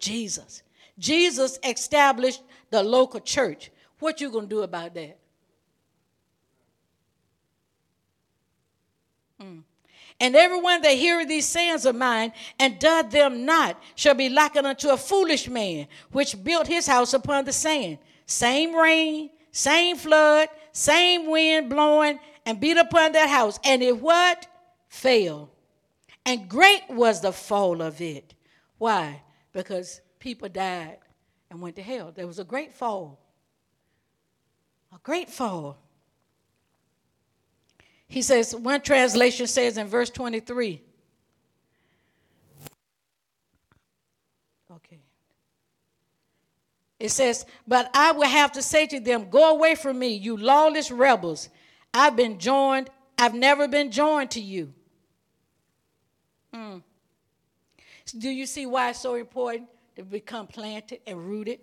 Jesus. 0.00 0.64
Jesus 0.98 1.60
established 1.62 2.42
the 2.70 2.82
local 2.82 3.20
church. 3.20 3.70
What 4.02 4.20
you 4.20 4.32
to 4.32 4.44
do 4.44 4.62
about 4.62 4.94
that? 4.94 5.16
Mm. 9.40 9.62
And 10.18 10.34
everyone 10.34 10.82
that 10.82 10.94
heareth 10.94 11.28
these 11.28 11.46
sayings 11.46 11.86
of 11.86 11.94
mine 11.94 12.32
and 12.58 12.80
doth 12.80 13.12
them 13.12 13.46
not 13.46 13.80
shall 13.94 14.14
be 14.14 14.28
likened 14.28 14.66
unto 14.66 14.88
a 14.88 14.96
foolish 14.96 15.48
man 15.48 15.86
which 16.10 16.42
built 16.42 16.66
his 16.66 16.84
house 16.84 17.14
upon 17.14 17.44
the 17.44 17.52
sand. 17.52 17.98
Same 18.26 18.74
rain, 18.74 19.30
same 19.52 19.96
flood, 19.96 20.48
same 20.72 21.30
wind 21.30 21.70
blowing 21.70 22.18
and 22.44 22.58
beat 22.58 22.78
upon 22.78 23.12
that 23.12 23.28
house. 23.28 23.60
And 23.62 23.84
it 23.84 24.00
what? 24.00 24.48
Fell. 24.88 25.48
And 26.26 26.48
great 26.48 26.82
was 26.90 27.20
the 27.20 27.32
fall 27.32 27.80
of 27.80 28.00
it. 28.00 28.34
Why? 28.78 29.22
Because 29.52 30.00
people 30.18 30.48
died 30.48 30.98
and 31.52 31.60
went 31.60 31.76
to 31.76 31.82
hell. 31.82 32.10
There 32.12 32.26
was 32.26 32.40
a 32.40 32.44
great 32.44 32.74
fall. 32.74 33.21
A 34.92 34.98
great 35.02 35.30
fall. 35.30 35.78
He 38.06 38.20
says, 38.20 38.54
one 38.54 38.82
translation 38.82 39.46
says 39.46 39.78
in 39.78 39.86
verse 39.86 40.10
23. 40.10 40.82
Okay. 44.70 44.98
It 47.00 47.08
says, 47.10 47.46
But 47.66 47.90
I 47.94 48.12
will 48.12 48.28
have 48.28 48.52
to 48.52 48.62
say 48.62 48.86
to 48.88 49.00
them, 49.00 49.30
Go 49.30 49.54
away 49.54 49.74
from 49.74 49.98
me, 49.98 50.08
you 50.08 50.36
lawless 50.36 50.90
rebels. 50.90 51.48
I've 51.94 52.16
been 52.16 52.38
joined, 52.38 52.90
I've 53.18 53.34
never 53.34 53.66
been 53.66 53.90
joined 53.90 54.30
to 54.32 54.40
you. 54.40 54.74
Mm. 56.54 56.82
Do 58.18 58.28
you 58.28 58.44
see 58.44 58.66
why 58.66 58.90
it's 58.90 59.00
so 59.00 59.14
important 59.14 59.70
to 59.96 60.02
become 60.02 60.46
planted 60.46 61.00
and 61.06 61.18
rooted? 61.18 61.60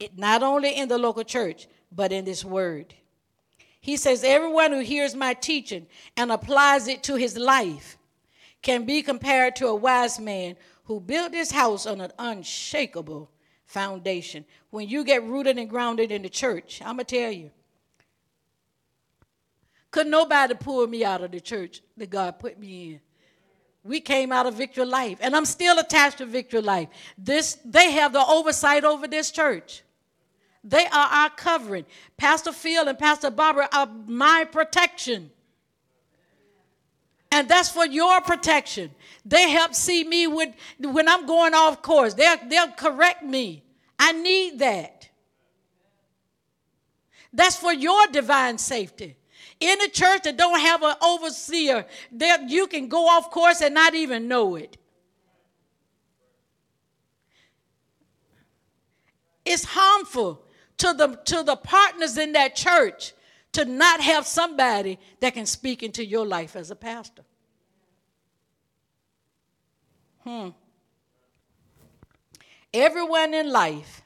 It, 0.00 0.18
not 0.18 0.42
only 0.42 0.76
in 0.76 0.88
the 0.88 0.98
local 0.98 1.22
church, 1.22 1.68
but 1.94 2.12
in 2.12 2.24
this 2.24 2.44
word. 2.44 2.94
He 3.80 3.96
says, 3.96 4.24
Everyone 4.24 4.72
who 4.72 4.80
hears 4.80 5.14
my 5.14 5.34
teaching 5.34 5.86
and 6.16 6.30
applies 6.30 6.88
it 6.88 7.02
to 7.04 7.16
his 7.16 7.36
life 7.36 7.98
can 8.62 8.84
be 8.84 9.02
compared 9.02 9.56
to 9.56 9.66
a 9.66 9.74
wise 9.74 10.20
man 10.20 10.56
who 10.84 11.00
built 11.00 11.34
his 11.34 11.50
house 11.50 11.86
on 11.86 12.00
an 12.00 12.12
unshakable 12.18 13.28
foundation. 13.64 14.44
When 14.70 14.88
you 14.88 15.04
get 15.04 15.24
rooted 15.24 15.58
and 15.58 15.68
grounded 15.68 16.12
in 16.12 16.22
the 16.22 16.28
church, 16.28 16.80
I'm 16.84 16.96
going 16.96 17.06
to 17.06 17.16
tell 17.16 17.32
you, 17.32 17.50
could 19.90 20.06
nobody 20.06 20.54
pull 20.54 20.86
me 20.86 21.04
out 21.04 21.22
of 21.22 21.32
the 21.32 21.40
church 21.40 21.82
that 21.96 22.08
God 22.08 22.38
put 22.38 22.58
me 22.58 22.92
in. 22.92 23.00
We 23.84 24.00
came 24.00 24.30
out 24.30 24.46
of 24.46 24.54
Victory 24.54 24.84
Life, 24.84 25.18
and 25.20 25.34
I'm 25.34 25.44
still 25.44 25.78
attached 25.78 26.18
to 26.18 26.26
Victory 26.26 26.60
Life. 26.60 26.88
This, 27.18 27.58
they 27.64 27.90
have 27.90 28.12
the 28.12 28.24
oversight 28.24 28.84
over 28.84 29.08
this 29.08 29.30
church. 29.32 29.82
They 30.64 30.86
are 30.86 31.08
our 31.10 31.30
covering. 31.30 31.86
Pastor 32.16 32.52
Phil 32.52 32.88
and 32.88 32.98
Pastor 32.98 33.30
Barbara 33.30 33.68
are 33.72 33.88
my 34.06 34.44
protection. 34.50 35.30
And 37.32 37.48
that's 37.48 37.70
for 37.70 37.86
your 37.86 38.20
protection. 38.20 38.90
They 39.24 39.50
help 39.50 39.74
see 39.74 40.04
me 40.04 40.26
with, 40.26 40.50
when 40.78 41.08
I'm 41.08 41.26
going 41.26 41.54
off 41.54 41.82
course. 41.82 42.14
They'll, 42.14 42.36
they'll 42.48 42.72
correct 42.72 43.24
me. 43.24 43.64
I 43.98 44.12
need 44.12 44.58
that. 44.58 45.08
That's 47.32 47.56
for 47.56 47.72
your 47.72 48.06
divine 48.08 48.58
safety. 48.58 49.16
In 49.58 49.80
a 49.80 49.88
church 49.88 50.24
that 50.24 50.36
don't 50.36 50.60
have 50.60 50.82
an 50.82 50.94
overseer, 51.02 51.86
that 52.12 52.50
you 52.50 52.66
can 52.66 52.88
go 52.88 53.08
off 53.08 53.30
course 53.30 53.62
and 53.62 53.74
not 53.74 53.94
even 53.94 54.28
know 54.28 54.56
it. 54.56 54.76
It's 59.44 59.64
harmful 59.64 60.44
to 60.78 60.92
the, 60.92 61.18
to 61.24 61.42
the 61.42 61.56
partners 61.56 62.18
in 62.18 62.32
that 62.32 62.56
church 62.56 63.14
to 63.52 63.64
not 63.64 64.00
have 64.00 64.26
somebody 64.26 64.98
that 65.20 65.34
can 65.34 65.46
speak 65.46 65.82
into 65.82 66.04
your 66.04 66.26
life 66.26 66.56
as 66.56 66.70
a 66.70 66.76
pastor. 66.76 67.22
Hmm. 70.24 70.50
Everyone 72.72 73.34
in 73.34 73.50
life 73.50 74.02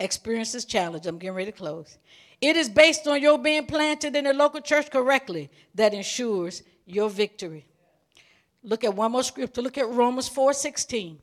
experiences 0.00 0.64
challenge. 0.64 1.06
I'm 1.06 1.18
getting 1.18 1.36
ready 1.36 1.52
to 1.52 1.56
close. 1.56 1.98
It 2.40 2.56
is 2.56 2.68
based 2.68 3.06
on 3.06 3.20
your 3.22 3.38
being 3.38 3.66
planted 3.66 4.14
in 4.16 4.24
the 4.24 4.34
local 4.34 4.60
church 4.60 4.90
correctly 4.90 5.50
that 5.74 5.94
ensures 5.94 6.62
your 6.84 7.08
victory. 7.08 7.66
Look 8.62 8.84
at 8.84 8.94
one 8.94 9.12
more 9.12 9.22
scripture. 9.22 9.62
Look 9.62 9.78
at 9.78 9.88
Romans 9.88 10.28
4 10.28 10.52
16. 10.52 11.18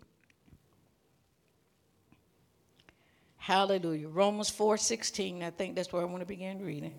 Hallelujah. 3.44 4.08
Romans 4.08 4.50
4:16. 4.50 5.44
I 5.44 5.50
think 5.50 5.76
that's 5.76 5.92
where 5.92 6.02
I 6.02 6.06
want 6.06 6.22
to 6.22 6.26
begin 6.26 6.64
reading. 6.66 6.98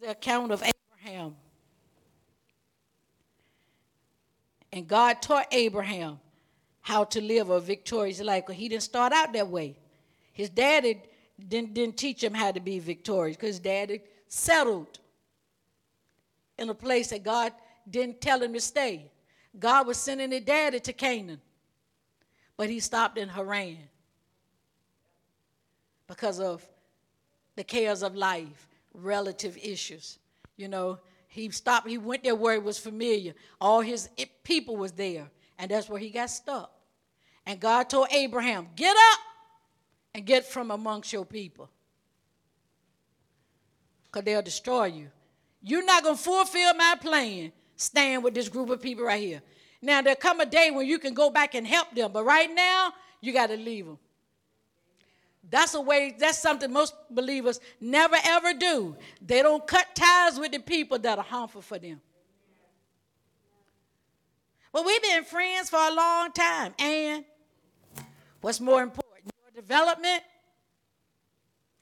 The 0.00 0.10
account 0.10 0.50
of 0.50 0.64
Abraham. 0.64 1.36
And 4.72 4.88
God 4.88 5.22
taught 5.22 5.46
Abraham 5.52 6.18
how 6.80 7.04
to 7.04 7.20
live 7.20 7.50
a 7.50 7.60
victorious 7.60 8.20
life 8.20 8.48
he 8.48 8.68
didn't 8.68 8.82
start 8.82 9.12
out 9.12 9.32
that 9.32 9.46
way. 9.46 9.78
His 10.32 10.50
daddy 10.50 11.02
didn't, 11.38 11.72
didn't 11.72 11.96
teach 11.96 12.24
him 12.24 12.34
how 12.34 12.50
to 12.50 12.58
be 12.58 12.80
victorious 12.80 13.36
because 13.36 13.60
daddy 13.60 14.00
settled 14.26 14.98
in 16.58 16.68
a 16.68 16.74
place 16.74 17.10
that 17.10 17.22
God 17.22 17.52
didn't 17.88 18.20
tell 18.20 18.42
him 18.42 18.52
to 18.54 18.60
stay. 18.60 19.12
God 19.58 19.86
was 19.86 19.98
sending 19.98 20.32
his 20.32 20.42
daddy 20.42 20.80
to 20.80 20.92
Canaan, 20.92 21.40
but 22.56 22.70
he 22.70 22.80
stopped 22.80 23.18
in 23.18 23.28
Haran 23.28 23.78
because 26.06 26.40
of 26.40 26.64
the 27.56 27.64
cares 27.64 28.02
of 28.02 28.14
life, 28.14 28.68
relative 28.92 29.56
issues. 29.56 30.18
You 30.56 30.68
know, 30.68 30.98
he 31.28 31.50
stopped, 31.50 31.88
he 31.88 31.98
went 31.98 32.22
there 32.22 32.34
where 32.34 32.54
it 32.54 32.62
was 32.62 32.78
familiar. 32.78 33.34
All 33.60 33.80
his 33.80 34.08
people 34.44 34.76
was 34.76 34.92
there, 34.92 35.28
and 35.58 35.70
that's 35.70 35.88
where 35.88 35.98
he 36.00 36.10
got 36.10 36.30
stuck. 36.30 36.70
And 37.46 37.60
God 37.60 37.90
told 37.90 38.08
Abraham, 38.12 38.68
Get 38.76 38.96
up 38.96 39.18
and 40.14 40.24
get 40.24 40.44
from 40.46 40.70
amongst 40.70 41.12
your 41.12 41.24
people. 41.24 41.68
because 44.04 44.24
they'll 44.24 44.42
destroy 44.42 44.84
you. 44.86 45.10
You're 45.60 45.84
not 45.84 46.04
going 46.04 46.16
to 46.16 46.22
fulfill 46.22 46.72
my 46.74 46.94
plan 47.00 47.52
staying 47.74 48.22
with 48.22 48.34
this 48.34 48.48
group 48.48 48.70
of 48.70 48.80
people 48.80 49.04
right 49.04 49.20
here. 49.20 49.42
Now, 49.84 50.00
there'll 50.00 50.16
come 50.16 50.40
a 50.40 50.46
day 50.46 50.70
when 50.70 50.86
you 50.86 50.98
can 50.98 51.12
go 51.12 51.28
back 51.28 51.54
and 51.54 51.66
help 51.66 51.94
them, 51.94 52.10
but 52.10 52.24
right 52.24 52.52
now, 52.52 52.94
you 53.20 53.34
got 53.34 53.48
to 53.48 53.56
leave 53.58 53.84
them. 53.84 53.98
That's 55.50 55.74
a 55.74 55.80
way, 55.80 56.14
that's 56.18 56.38
something 56.38 56.72
most 56.72 56.94
believers 57.10 57.60
never 57.82 58.16
ever 58.24 58.54
do. 58.54 58.96
They 59.20 59.42
don't 59.42 59.66
cut 59.66 59.94
ties 59.94 60.38
with 60.38 60.52
the 60.52 60.58
people 60.58 60.98
that 61.00 61.18
are 61.18 61.24
harmful 61.24 61.60
for 61.60 61.78
them. 61.78 62.00
Well, 64.72 64.84
we've 64.84 65.02
been 65.02 65.22
friends 65.24 65.68
for 65.68 65.78
a 65.78 65.94
long 65.94 66.32
time. 66.32 66.72
And 66.78 67.24
what's 68.40 68.60
more 68.60 68.82
important, 68.82 69.32
your 69.54 69.62
development? 69.62 70.22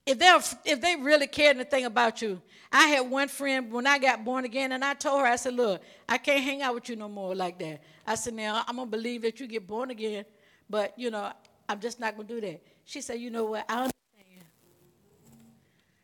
If 0.04 0.18
they 0.18 0.38
if 0.64 0.80
they 0.80 0.96
really 0.96 1.28
cared 1.28 1.56
anything 1.56 1.84
about 1.84 2.20
you, 2.20 2.42
I 2.72 2.88
had 2.88 3.08
one 3.08 3.28
friend 3.28 3.70
when 3.70 3.86
I 3.86 3.98
got 3.98 4.24
born 4.24 4.44
again, 4.44 4.72
and 4.72 4.84
I 4.84 4.94
told 4.94 5.20
her, 5.20 5.26
I 5.26 5.36
said, 5.36 5.54
"Look, 5.54 5.80
I 6.08 6.18
can't 6.18 6.42
hang 6.42 6.60
out 6.60 6.74
with 6.74 6.88
you 6.88 6.96
no 6.96 7.08
more 7.08 7.34
like 7.34 7.58
that." 7.60 7.82
I 8.04 8.16
said, 8.16 8.34
"Now 8.34 8.64
I'm 8.66 8.76
gonna 8.76 8.90
believe 8.90 9.22
that 9.22 9.38
you 9.38 9.46
get 9.46 9.66
born 9.66 9.90
again, 9.90 10.24
but 10.68 10.98
you 10.98 11.10
know, 11.10 11.32
I'm 11.68 11.78
just 11.78 12.00
not 12.00 12.16
gonna 12.16 12.26
do 12.26 12.40
that." 12.40 12.60
She 12.84 13.00
said, 13.00 13.20
"You 13.20 13.30
know 13.30 13.44
what? 13.44 13.64
I 13.68 13.74
understand." 13.74 13.92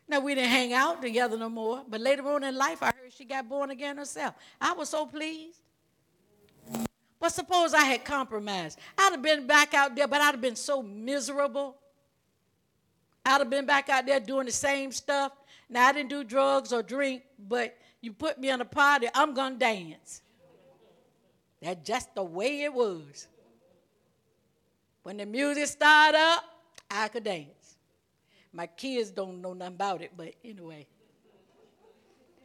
Now 0.07 0.21
we 0.21 0.33
didn't 0.33 0.49
hang 0.49 0.73
out 0.73 1.01
together 1.01 1.37
no 1.37 1.49
more, 1.49 1.83
but 1.87 2.01
later 2.01 2.27
on 2.29 2.43
in 2.43 2.55
life, 2.55 2.81
I 2.81 2.87
heard 2.87 3.13
she 3.13 3.25
got 3.25 3.47
born 3.47 3.69
again 3.69 3.97
herself. 3.97 4.33
I 4.59 4.73
was 4.73 4.89
so 4.89 5.05
pleased. 5.05 5.61
But 7.19 7.33
suppose 7.33 7.73
I 7.73 7.83
had 7.83 8.05
compromised. 8.05 8.79
I'd 8.97 9.11
have 9.11 9.21
been 9.21 9.45
back 9.45 9.73
out 9.73 9.93
there, 9.95 10.07
but 10.07 10.21
I'd 10.21 10.31
have 10.31 10.41
been 10.41 10.55
so 10.55 10.81
miserable. 10.81 11.77
I'd 13.25 13.39
have 13.39 13.49
been 13.49 13.65
back 13.65 13.89
out 13.89 14.05
there 14.05 14.19
doing 14.19 14.45
the 14.45 14.51
same 14.51 14.91
stuff. 14.91 15.31
Now, 15.69 15.87
I 15.87 15.93
didn't 15.93 16.09
do 16.09 16.23
drugs 16.23 16.73
or 16.73 16.81
drink, 16.81 17.23
but 17.47 17.77
you 18.01 18.13
put 18.13 18.39
me 18.39 18.49
in 18.49 18.61
a 18.61 18.65
party, 18.65 19.07
I'm 19.13 19.33
going 19.33 19.53
to 19.53 19.59
dance. 19.59 20.21
That's 21.61 21.85
just 21.87 22.15
the 22.15 22.23
way 22.23 22.63
it 22.63 22.73
was. 22.73 23.27
When 25.03 25.17
the 25.17 25.25
music 25.25 25.67
started 25.67 26.17
up, 26.17 26.43
I 26.89 27.07
could 27.09 27.23
dance. 27.23 27.77
My 28.51 28.67
kids 28.67 29.11
don't 29.11 29.41
know 29.41 29.53
nothing 29.53 29.75
about 29.75 30.01
it, 30.01 30.11
but 30.15 30.33
anyway. 30.43 30.87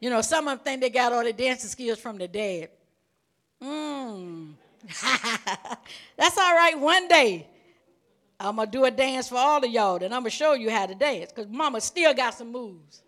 You 0.01 0.11
know, 0.11 0.21
some 0.21 0.49
of 0.49 0.59
them 0.59 0.65
think 0.65 0.81
they 0.83 0.91
got 0.91 1.13
all 1.13 1.25
the 1.25 1.33
dancing 1.33 1.71
skills 1.71 1.99
from 1.99 2.19
the 2.19 2.29
dad. 2.29 2.69
Mmm. 3.63 4.53
That's 6.17 6.37
all 6.37 6.55
right. 6.55 6.79
One 6.79 7.09
day, 7.09 7.47
I'm 8.41 8.57
to 8.57 8.67
do 8.67 8.85
a 8.85 8.91
dance 8.91 9.29
for 9.29 9.37
all 9.37 9.65
of 9.65 9.71
y'all, 9.71 10.03
and 10.03 10.15
I'm 10.15 10.25
to 10.25 10.31
show 10.31 10.55
you 10.55 10.71
how 10.71 10.87
to 10.87 10.95
dance 10.95 11.33
because 11.33 11.51
mama 11.51 11.81
still 11.81 12.13
got 12.13 12.35
some 12.35 12.51
moves 12.51 13.03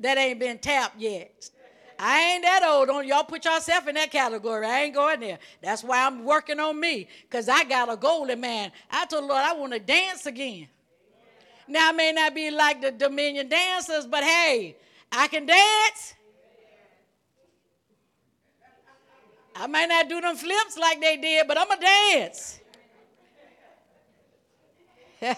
that 0.00 0.18
ain't 0.18 0.38
been 0.38 0.58
tapped 0.58 0.98
yet. 1.00 1.50
I 1.98 2.20
ain't 2.20 2.42
that 2.44 2.62
old. 2.62 2.86
Don't 2.86 3.06
y'all 3.06 3.24
put 3.24 3.44
yourself 3.44 3.88
in 3.88 3.96
that 3.96 4.12
category. 4.12 4.64
I 4.64 4.82
ain't 4.82 4.94
going 4.94 5.18
there. 5.18 5.38
That's 5.60 5.82
why 5.82 6.06
I'm 6.06 6.24
working 6.24 6.60
on 6.60 6.78
me 6.78 7.08
because 7.22 7.48
I 7.48 7.64
got 7.64 7.92
a 7.92 7.96
golden 7.96 8.40
man. 8.40 8.70
I 8.90 9.04
told 9.06 9.24
the 9.24 9.26
Lord 9.26 9.42
I 9.42 9.52
want 9.54 9.72
to 9.72 9.80
dance 9.80 10.26
again. 10.26 10.68
Now, 11.66 11.88
I 11.88 11.92
may 11.92 12.12
not 12.12 12.34
be 12.34 12.50
like 12.50 12.80
the 12.80 12.92
Dominion 12.92 13.48
dancers, 13.48 14.06
but 14.06 14.22
hey, 14.22 14.76
I 15.10 15.26
can 15.28 15.44
dance. 15.44 16.14
I 19.54 19.66
might 19.66 19.88
not 19.88 20.08
do 20.08 20.20
them 20.20 20.36
flips 20.36 20.78
like 20.78 21.00
they 21.00 21.16
did, 21.16 21.48
but 21.48 21.58
I'm 21.58 21.68
to 21.68 21.84
dance. 21.84 22.57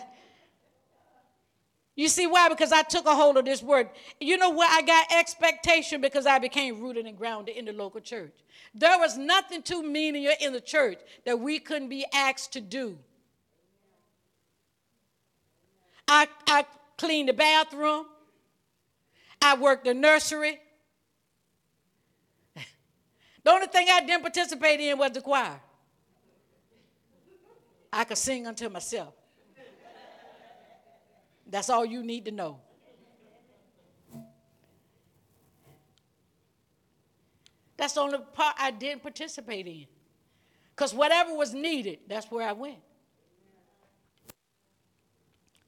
you 1.96 2.08
see 2.08 2.26
why? 2.26 2.48
Because 2.48 2.72
I 2.72 2.82
took 2.82 3.06
a 3.06 3.14
hold 3.14 3.36
of 3.36 3.44
this 3.44 3.62
word. 3.62 3.88
You 4.20 4.36
know 4.36 4.50
what? 4.50 4.70
I 4.70 4.82
got 4.82 5.12
expectation 5.12 6.00
because 6.00 6.26
I 6.26 6.38
became 6.38 6.80
rooted 6.80 7.06
and 7.06 7.16
grounded 7.16 7.56
in 7.56 7.64
the 7.64 7.72
local 7.72 8.00
church. 8.00 8.34
There 8.74 8.98
was 8.98 9.16
nothing 9.16 9.62
too 9.62 9.82
menial 9.82 10.34
in 10.40 10.52
the 10.52 10.60
church 10.60 10.98
that 11.24 11.38
we 11.38 11.58
couldn't 11.58 11.88
be 11.88 12.04
asked 12.12 12.52
to 12.52 12.60
do. 12.60 12.98
I, 16.06 16.28
I 16.46 16.64
cleaned 16.98 17.28
the 17.28 17.32
bathroom. 17.32 18.06
I 19.40 19.56
worked 19.56 19.84
the 19.84 19.94
nursery. 19.94 20.60
The 23.42 23.50
only 23.52 23.68
thing 23.68 23.86
I 23.90 24.00
didn't 24.00 24.20
participate 24.20 24.80
in 24.80 24.98
was 24.98 25.12
the 25.12 25.22
choir. 25.22 25.58
I 27.90 28.04
could 28.04 28.18
sing 28.18 28.46
unto 28.46 28.68
myself. 28.68 29.14
That's 31.50 31.68
all 31.68 31.84
you 31.84 32.02
need 32.02 32.24
to 32.26 32.30
know. 32.30 32.60
That's 37.76 37.94
the 37.94 38.00
only 38.00 38.18
part 38.34 38.56
I 38.58 38.70
didn't 38.70 39.02
participate 39.02 39.66
in. 39.66 39.86
Because 40.76 40.94
whatever 40.94 41.34
was 41.34 41.52
needed, 41.52 41.98
that's 42.06 42.30
where 42.30 42.46
I 42.46 42.52
went. 42.52 42.78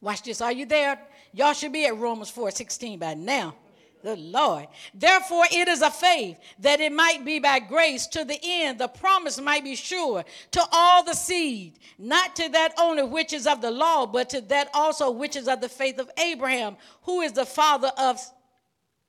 Watch 0.01 0.23
this. 0.23 0.41
Are 0.41 0.53
you 0.53 0.67
there? 0.67 0.99
Y'all 1.33 1.53
should 1.53 1.73
be 1.73 1.87
at 1.87 1.97
Romans 1.97 2.31
4 2.31 2.51
16 2.51 2.99
by 2.99 3.15
now. 3.15 3.55
The 4.03 4.17
Lord. 4.17 4.67
Therefore, 4.93 5.45
it 5.53 5.69
is 5.69 5.81
a 5.81 5.91
faith 5.91 6.37
that 6.59 6.81
it 6.81 6.93
might 6.93 7.25
be 7.25 7.39
by 7.39 7.61
grace 7.61 8.07
to 8.09 8.25
the 8.25 8.39
end, 8.43 8.81
the 8.81 8.89
promise 8.89 9.41
might 9.41 9.63
be 9.63 9.77
sure 9.77 10.25
to 10.51 10.65
all 10.73 11.05
the 11.05 11.15
seed, 11.15 11.79
not 11.99 12.35
to 12.37 12.49
that 12.49 12.75
only 12.79 13.05
which 13.05 13.33
is 13.33 13.47
of 13.47 13.61
the 13.61 13.71
law, 13.71 14.07
but 14.07 14.31
to 14.31 14.41
that 14.41 14.69
also 14.75 15.11
which 15.11 15.37
is 15.37 15.47
of 15.47 15.61
the 15.61 15.69
faith 15.69 16.01
of 16.01 16.11
Abraham, 16.19 16.77
who 17.03 17.21
is 17.21 17.33
the 17.33 17.47
father 17.47 17.93
of, 17.97 18.21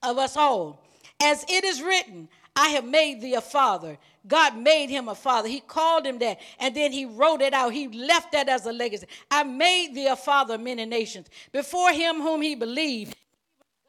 of 0.03 0.17
us 0.19 0.38
all. 0.38 0.86
As 1.19 1.43
it 1.49 1.63
is 1.63 1.82
written, 1.82 2.29
I 2.56 2.69
have 2.69 2.86
made 2.86 3.21
thee 3.21 3.34
a 3.34 3.41
father. 3.41 3.97
God 4.27 4.58
made 4.58 4.89
him 4.89 5.10
a 5.10 5.15
father. 5.15 5.49
He 5.49 5.60
called 5.60 6.06
him 6.06 6.19
that. 6.19 6.39
And 6.60 6.75
then 6.75 6.91
he 6.91 7.06
wrote 7.06 7.41
it 7.41 7.53
out. 7.53 7.73
He 7.73 7.88
left 7.88 8.32
that 8.34 8.47
as 8.47 8.65
a 8.65 8.71
legacy. 8.71 9.08
I 9.32 9.43
made 9.43 9.95
thee 9.95 10.08
a 10.08 10.15
father 10.15 10.56
of 10.56 10.62
many 10.62 10.86
nations. 10.86 11.27
Before 11.51 11.91
him 11.91 12.21
whom 12.21 12.41
he 12.41 12.56
believed, 12.56 13.15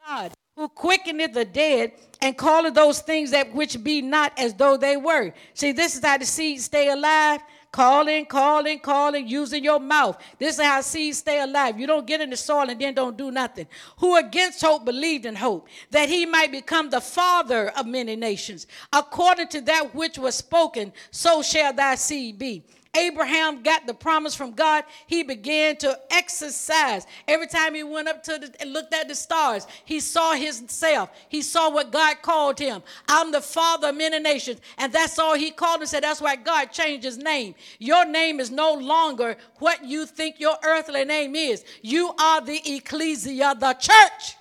God 0.06 0.34
who 0.56 0.68
quickeneth 0.68 1.32
the 1.32 1.44
dead 1.44 1.92
and 2.20 2.38
calleth 2.38 2.74
those 2.74 3.00
things 3.00 3.32
that 3.32 3.52
which 3.54 3.82
be 3.82 4.00
not 4.00 4.32
as 4.38 4.54
though 4.54 4.76
they 4.76 4.96
were. 4.96 5.32
See, 5.52 5.72
this 5.72 5.96
is 5.96 6.04
how 6.04 6.18
the 6.18 6.24
seed 6.24 6.60
stay 6.60 6.90
alive. 6.90 7.40
Calling, 7.72 8.24
calling, 8.26 8.78
calling, 8.78 9.26
using 9.26 9.64
your 9.64 9.80
mouth. 9.80 10.16
This 10.38 10.60
is 10.60 10.64
how 10.64 10.80
seeds 10.80 11.18
stay 11.18 11.40
alive. 11.40 11.76
You 11.76 11.88
don't 11.88 12.06
get 12.06 12.20
in 12.20 12.30
the 12.30 12.36
soil 12.36 12.70
and 12.70 12.80
then 12.80 12.94
don't 12.94 13.16
do 13.16 13.32
nothing. 13.32 13.66
Who 13.96 14.16
against 14.16 14.60
hope 14.60 14.84
believed 14.84 15.26
in 15.26 15.34
hope, 15.34 15.66
that 15.90 16.08
he 16.08 16.24
might 16.24 16.52
become 16.52 16.88
the 16.88 17.00
father 17.00 17.70
of 17.70 17.86
many 17.86 18.14
nations. 18.14 18.68
According 18.92 19.48
to 19.48 19.60
that 19.62 19.92
which 19.92 20.18
was 20.18 20.36
spoken, 20.36 20.92
so 21.10 21.42
shall 21.42 21.72
thy 21.72 21.96
seed 21.96 22.38
be. 22.38 22.62
Abraham 22.96 23.62
got 23.62 23.87
the 23.87 23.94
promise 23.94 24.35
from 24.35 24.52
God, 24.52 24.85
he 25.07 25.22
began 25.22 25.76
to 25.78 25.98
exercise. 26.11 27.07
Every 27.26 27.46
time 27.46 27.74
he 27.74 27.83
went 27.83 28.09
up 28.09 28.22
to 28.24 28.38
the, 28.38 28.54
and 28.61 28.72
looked 28.72 28.94
at 28.94 29.09
the 29.09 29.14
stars, 29.14 29.66
he 29.85 30.00
saw 30.00 30.35
himself. 30.35 31.11
He 31.28 31.42
saw 31.42 31.70
what 31.70 31.90
God 31.90 32.22
called 32.22 32.59
him. 32.59 32.83
I'm 33.09 33.33
the 33.33 33.40
father 33.40 33.88
of 33.88 33.96
many 33.96 34.18
nations. 34.18 34.61
And 34.78 34.92
that's 34.92 35.18
all 35.18 35.35
he 35.35 35.50
called 35.50 35.80
him. 35.80 35.87
Said 35.87 36.04
that's 36.04 36.20
why 36.20 36.37
God 36.37 36.66
changed 36.72 37.04
his 37.04 37.18
name. 37.18 37.54
Your 37.78 38.04
name 38.04 38.40
is 38.40 38.50
no 38.50 38.74
longer 38.74 39.37
what 39.59 39.85
you 39.85 40.07
think 40.07 40.38
your 40.38 40.57
earthly 40.64 41.04
name 41.04 41.35
is. 41.35 41.64
You 41.83 42.12
are 42.18 42.40
the 42.40 42.61
ecclesia, 42.76 43.57
the 43.59 43.74
church. 43.74 44.37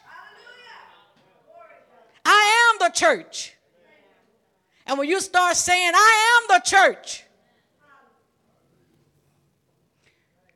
I 2.26 2.72
am 2.72 2.88
the 2.88 2.94
church. 2.94 3.56
And 4.86 4.98
when 4.98 5.08
you 5.08 5.20
start 5.22 5.56
saying, 5.56 5.92
I 5.96 6.39
am 6.42 6.58
the 6.58 6.63
church, 6.66 7.23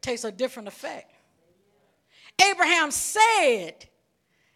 takes 0.08 0.24
a 0.24 0.32
different 0.32 0.70
effect. 0.70 1.12
Abraham 2.42 2.92
said, 2.92 3.86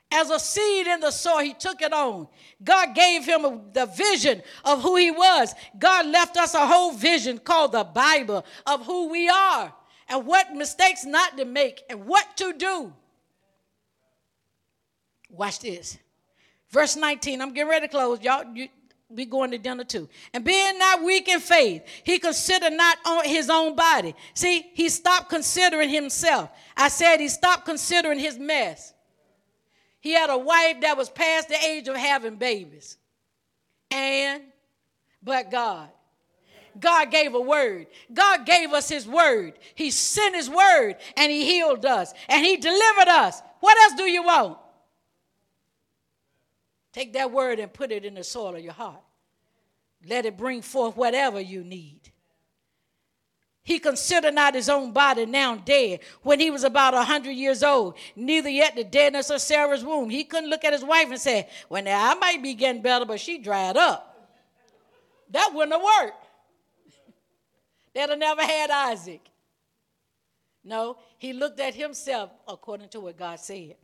as 0.10 0.30
a 0.30 0.40
seed 0.40 0.88
in 0.88 1.02
the 1.02 1.12
soil, 1.12 1.40
he 1.40 1.54
took 1.54 1.82
it 1.82 1.92
on. 1.92 2.28
God 2.64 2.96
gave 2.96 3.26
him 3.26 3.44
a, 3.44 3.62
the 3.74 3.86
vision 3.86 4.42
of 4.64 4.82
who 4.82 4.96
he 4.96 5.12
was. 5.12 5.54
God 5.78 6.06
left 6.06 6.38
us 6.38 6.54
a 6.54 6.66
whole 6.66 6.94
vision 6.94 7.38
called 7.38 7.74
the 7.74 7.84
Bible 7.84 8.46
of 8.66 8.86
who 8.86 9.10
we 9.10 9.28
are 9.28 9.74
and 10.08 10.26
what 10.26 10.54
mistakes 10.54 11.04
not 11.06 11.38
to 11.38 11.44
make 11.44 11.84
and 11.90 12.06
what 12.06 12.38
to 12.38 12.54
do. 12.54 12.94
Watch 15.30 15.60
this. 15.60 15.98
Verse 16.70 16.96
19. 16.96 17.42
I'm 17.42 17.54
getting 17.54 17.70
ready 17.70 17.88
to 17.88 17.92
close. 17.92 18.22
Y'all, 18.22 18.46
you, 18.56 18.70
we 19.14 19.26
going 19.26 19.52
to 19.52 19.58
dinner 19.58 19.84
too. 19.84 20.10
And 20.34 20.44
being 20.44 20.78
not 20.78 21.04
weak 21.04 21.28
in 21.28 21.40
faith, 21.40 21.84
he 22.04 22.20
considered 22.20 22.74
not 22.74 22.98
on 23.06 23.26
his 23.26 23.50
own 23.50 23.76
body. 23.76 24.16
See, 24.34 24.70
he 24.74 24.90
stopped 24.90 25.30
considering 25.30 25.90
himself. 25.90 26.50
I 26.76 26.90
said 26.90 27.18
he 27.20 27.30
stopped 27.30 27.66
considering 27.66 28.20
his 28.20 28.38
mess. 28.38 28.94
He 30.00 30.14
had 30.14 30.30
a 30.30 30.38
wife 30.38 30.82
that 30.82 30.98
was 30.98 31.10
past 31.10 31.50
the 31.50 31.64
age 31.64 31.88
of 31.88 31.96
having 31.96 32.36
babies. 32.36 32.98
And, 33.92 34.44
but 35.22 35.52
God. 35.52 35.90
God 36.80 37.12
gave 37.12 37.36
a 37.36 37.42
word. 37.42 37.88
God 38.14 38.46
gave 38.46 38.72
us 38.72 38.88
his 38.88 39.06
word. 39.06 39.54
He 39.76 39.92
sent 39.92 40.36
his 40.36 40.50
word 40.50 40.96
and 41.18 41.32
he 41.32 41.46
healed 41.46 41.86
us 41.86 42.14
and 42.30 42.46
he 42.46 42.58
delivered 42.58 43.10
us. 43.10 43.42
What 43.60 43.78
else 43.78 43.94
do 43.96 44.04
you 44.04 44.24
want? 44.24 44.58
Take 46.94 47.14
that 47.14 47.32
word 47.32 47.60
and 47.60 47.72
put 47.72 47.92
it 47.92 48.06
in 48.06 48.16
the 48.16 48.24
soil 48.24 48.56
of 48.56 48.64
your 48.64 48.74
heart. 48.74 49.02
Let 50.06 50.26
it 50.26 50.38
bring 50.38 50.62
forth 50.62 50.98
whatever 50.98 51.40
you 51.40 51.64
need. 51.64 52.12
He 53.64 53.78
considered 53.78 54.34
not 54.34 54.56
his 54.56 54.70
own 54.70 54.92
body 54.92 55.26
now 55.26 55.56
dead 55.56 56.00
when 56.24 56.40
he 56.40 56.50
was 56.50 56.64
about 56.64 56.96
a 56.96 57.04
hundred 57.04 57.34
years 57.34 57.62
old, 57.62 57.96
neither 58.16 58.50
yet 58.50 58.76
the 58.76 58.84
deadness 58.84 59.30
of 59.30 59.40
Sarah's 59.40 59.86
womb. 59.86 60.10
He 60.10 60.24
couldn't 60.24 60.50
look 60.50 60.66
at 60.66 60.74
his 60.74 60.84
wife 60.84 61.10
and 61.10 61.20
say, 61.20 61.48
Well, 61.70 61.84
now 61.84 62.12
I 62.12 62.16
might 62.16 62.42
be 62.42 62.56
getting 62.56 62.82
better, 62.82 63.06
but 63.06 63.20
she 63.20 63.38
dried 63.38 63.78
up. 63.78 64.08
That 65.30 65.52
wouldn't 65.54 65.74
have 65.74 65.84
worked. 65.84 66.26
They'd 67.94 68.10
have 68.10 68.18
never 68.18 68.42
had 68.42 68.72
Isaac. 68.72 69.22
No, 70.64 70.98
he 71.18 71.34
looked 71.34 71.60
at 71.60 71.76
himself 71.76 72.32
according 72.48 72.90
to 72.90 73.00
what 73.00 73.18
God 73.18 73.40
said. 73.40 73.76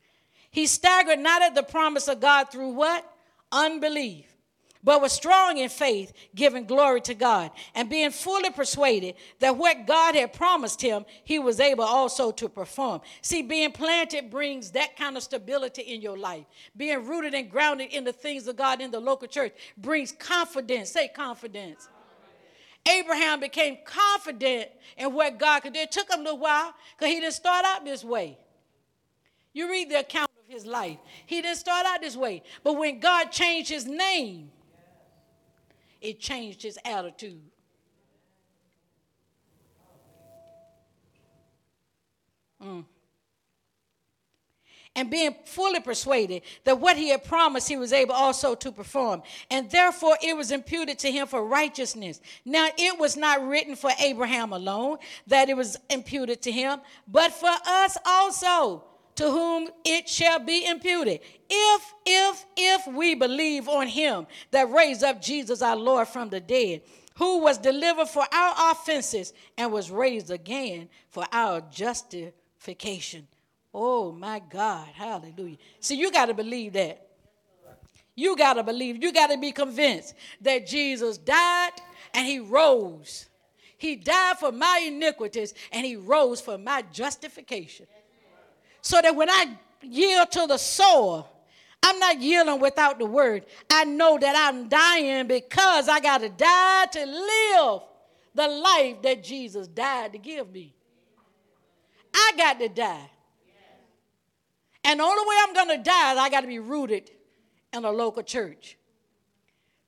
He 0.51 0.67
staggered 0.67 1.19
not 1.19 1.41
at 1.41 1.55
the 1.55 1.63
promise 1.63 2.07
of 2.07 2.19
God 2.19 2.51
through 2.51 2.69
what? 2.69 3.09
Unbelief 3.51 4.25
but 4.87 5.01
was 5.01 5.11
strong 5.11 5.57
in 5.57 5.67
faith, 5.67 6.13
giving 6.33 6.65
glory 6.65 7.01
to 7.01 7.13
God, 7.13 7.51
and 7.75 7.89
being 7.89 8.09
fully 8.09 8.49
persuaded 8.51 9.15
that 9.39 9.57
what 9.57 9.85
God 9.85 10.15
had 10.15 10.31
promised 10.31 10.81
him, 10.81 11.05
he 11.25 11.39
was 11.39 11.59
able 11.59 11.83
also 11.83 12.31
to 12.31 12.47
perform. 12.47 13.01
See, 13.21 13.41
being 13.41 13.73
planted 13.73 14.29
brings 14.29 14.71
that 14.71 14.95
kind 14.95 15.17
of 15.17 15.23
stability 15.23 15.81
in 15.81 16.01
your 16.01 16.17
life. 16.17 16.45
Being 16.77 17.05
rooted 17.05 17.33
and 17.33 17.51
grounded 17.51 17.91
in 17.91 18.05
the 18.05 18.13
things 18.13 18.47
of 18.47 18.55
God 18.55 18.79
in 18.79 18.89
the 18.89 19.01
local 19.01 19.27
church 19.27 19.53
brings 19.77 20.13
confidence. 20.13 20.91
Say 20.91 21.09
confidence. 21.09 21.89
Abraham 22.89 23.41
became 23.41 23.79
confident 23.83 24.69
in 24.95 25.11
what 25.11 25.37
God 25.37 25.63
could 25.63 25.73
do. 25.73 25.81
It 25.81 25.91
took 25.91 26.09
him 26.09 26.21
a 26.21 26.23
little 26.23 26.39
while 26.39 26.73
because 26.97 27.13
he 27.13 27.19
didn't 27.19 27.33
start 27.33 27.65
out 27.65 27.83
this 27.83 28.05
way. 28.05 28.37
You 29.57 29.71
read 29.71 29.89
the 29.89 30.01
account 30.01 30.29
of 30.37 30.53
his 30.53 30.67
life. 30.67 30.99
He 31.25 31.41
didn't 31.41 31.57
start 31.57 31.83
out 31.87 31.99
this 31.99 32.15
way. 32.15 32.43
But 32.63 32.73
when 32.73 32.99
God 32.99 33.31
changed 33.31 33.71
his 33.71 33.87
name, 33.87 34.51
it 35.99 36.19
changed 36.19 36.61
his 36.61 36.77
attitude. 36.85 37.41
Mm. 42.63 42.85
And 44.95 45.09
being 45.09 45.35
fully 45.45 45.79
persuaded 45.79 46.43
that 46.63 46.79
what 46.79 46.95
he 46.95 47.09
had 47.09 47.23
promised 47.23 47.67
he 47.67 47.77
was 47.77 47.93
able 47.93 48.13
also 48.13 48.53
to 48.53 48.71
perform. 48.71 49.23
And 49.49 49.71
therefore 49.71 50.19
it 50.21 50.37
was 50.37 50.51
imputed 50.51 50.99
to 50.99 51.11
him 51.11 51.25
for 51.25 51.43
righteousness. 51.43 52.21
Now 52.45 52.67
it 52.77 52.99
was 52.99 53.17
not 53.17 53.43
written 53.47 53.75
for 53.75 53.89
Abraham 53.99 54.53
alone 54.53 54.99
that 55.25 55.49
it 55.49 55.57
was 55.57 55.77
imputed 55.89 56.43
to 56.43 56.51
him, 56.51 56.79
but 57.07 57.31
for 57.31 57.49
us 57.65 57.97
also 58.05 58.83
to 59.17 59.29
whom 59.29 59.67
it 59.83 60.07
shall 60.07 60.39
be 60.39 60.65
imputed. 60.65 61.19
If, 61.49 61.93
if, 62.05 62.45
if 62.55 62.87
we 62.87 63.15
believe 63.15 63.67
on 63.67 63.87
him 63.87 64.27
that 64.51 64.71
raised 64.71 65.03
up 65.03 65.21
Jesus 65.21 65.61
our 65.61 65.75
Lord 65.75 66.07
from 66.07 66.29
the 66.29 66.39
dead, 66.39 66.81
who 67.15 67.39
was 67.39 67.57
delivered 67.57 68.07
for 68.07 68.23
our 68.31 68.71
offenses 68.71 69.33
and 69.57 69.71
was 69.71 69.89
raised 69.89 70.29
again 70.29 70.87
for 71.09 71.25
our 71.31 71.61
justification. 71.71 73.27
Oh 73.73 74.11
my 74.11 74.39
God, 74.39 74.87
hallelujah. 74.93 75.57
See, 75.79 75.95
you 75.95 76.11
got 76.11 76.27
to 76.27 76.35
believe 76.35 76.73
that. 76.73 77.03
You 78.15 78.35
got 78.35 78.53
to 78.53 78.63
believe, 78.63 79.03
you 79.03 79.11
got 79.11 79.27
to 79.27 79.37
be 79.37 79.51
convinced 79.51 80.15
that 80.41 80.67
Jesus 80.67 81.17
died 81.17 81.71
and 82.13 82.25
he 82.25 82.39
rose. 82.39 83.27
He 83.77 83.95
died 83.95 84.37
for 84.39 84.51
my 84.51 84.83
iniquities 84.87 85.53
and 85.71 85.85
he 85.85 85.95
rose 85.95 86.41
for 86.41 86.57
my 86.57 86.83
justification. 86.91 87.87
So 88.87 89.01
that 89.01 89.13
when 89.17 89.29
I 89.29 89.47
yield 89.81 90.31
to 90.31 90.47
the 90.47 90.57
soul, 90.57 91.27
I'm 91.83 91.99
not 91.99 92.21
yielding 92.21 92.61
without 92.61 92.99
the 92.99 93.05
word. 93.05 93.43
I 93.69 93.83
know 93.83 94.17
that 94.17 94.33
I'm 94.33 94.69
dying 94.69 95.27
because 95.27 95.89
I 95.89 95.99
got 95.99 96.19
to 96.19 96.29
die 96.29 96.85
to 96.93 97.05
live 97.05 97.81
the 98.33 98.47
life 98.47 99.01
that 99.01 99.25
Jesus 99.25 99.67
died 99.67 100.13
to 100.13 100.17
give 100.17 100.49
me. 100.53 100.73
I 102.13 102.31
got 102.37 102.59
to 102.59 102.69
die. 102.69 103.09
And 104.85 105.01
the 105.01 105.03
only 105.03 105.27
way 105.27 105.35
I'm 105.41 105.53
going 105.53 105.77
to 105.77 105.83
die 105.83 106.13
is 106.13 106.17
I 106.17 106.29
got 106.29 106.41
to 106.41 106.47
be 106.47 106.59
rooted 106.59 107.11
in 107.73 107.83
a 107.83 107.91
local 107.91 108.23
church. 108.23 108.77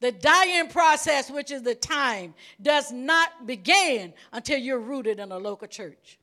The 0.02 0.12
dying 0.12 0.68
process, 0.68 1.32
which 1.32 1.52
is 1.52 1.62
the 1.62 1.74
time, 1.74 2.34
does 2.62 2.92
not 2.92 3.48
begin 3.48 4.14
until 4.34 4.60
you're 4.60 4.78
rooted 4.78 5.22
in 5.22 5.32
a 5.32 5.38
local 5.38 5.70
church. 5.70 6.20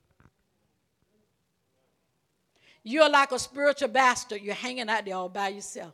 You're 2.89 3.11
like 3.11 3.32
a 3.32 3.39
spiritual 3.41 3.89
bastard. 3.89 4.41
You're 4.43 4.55
hanging 4.55 4.89
out 4.89 5.05
there 5.05 5.16
all 5.16 5.28
by 5.28 5.49
yourself 5.49 5.93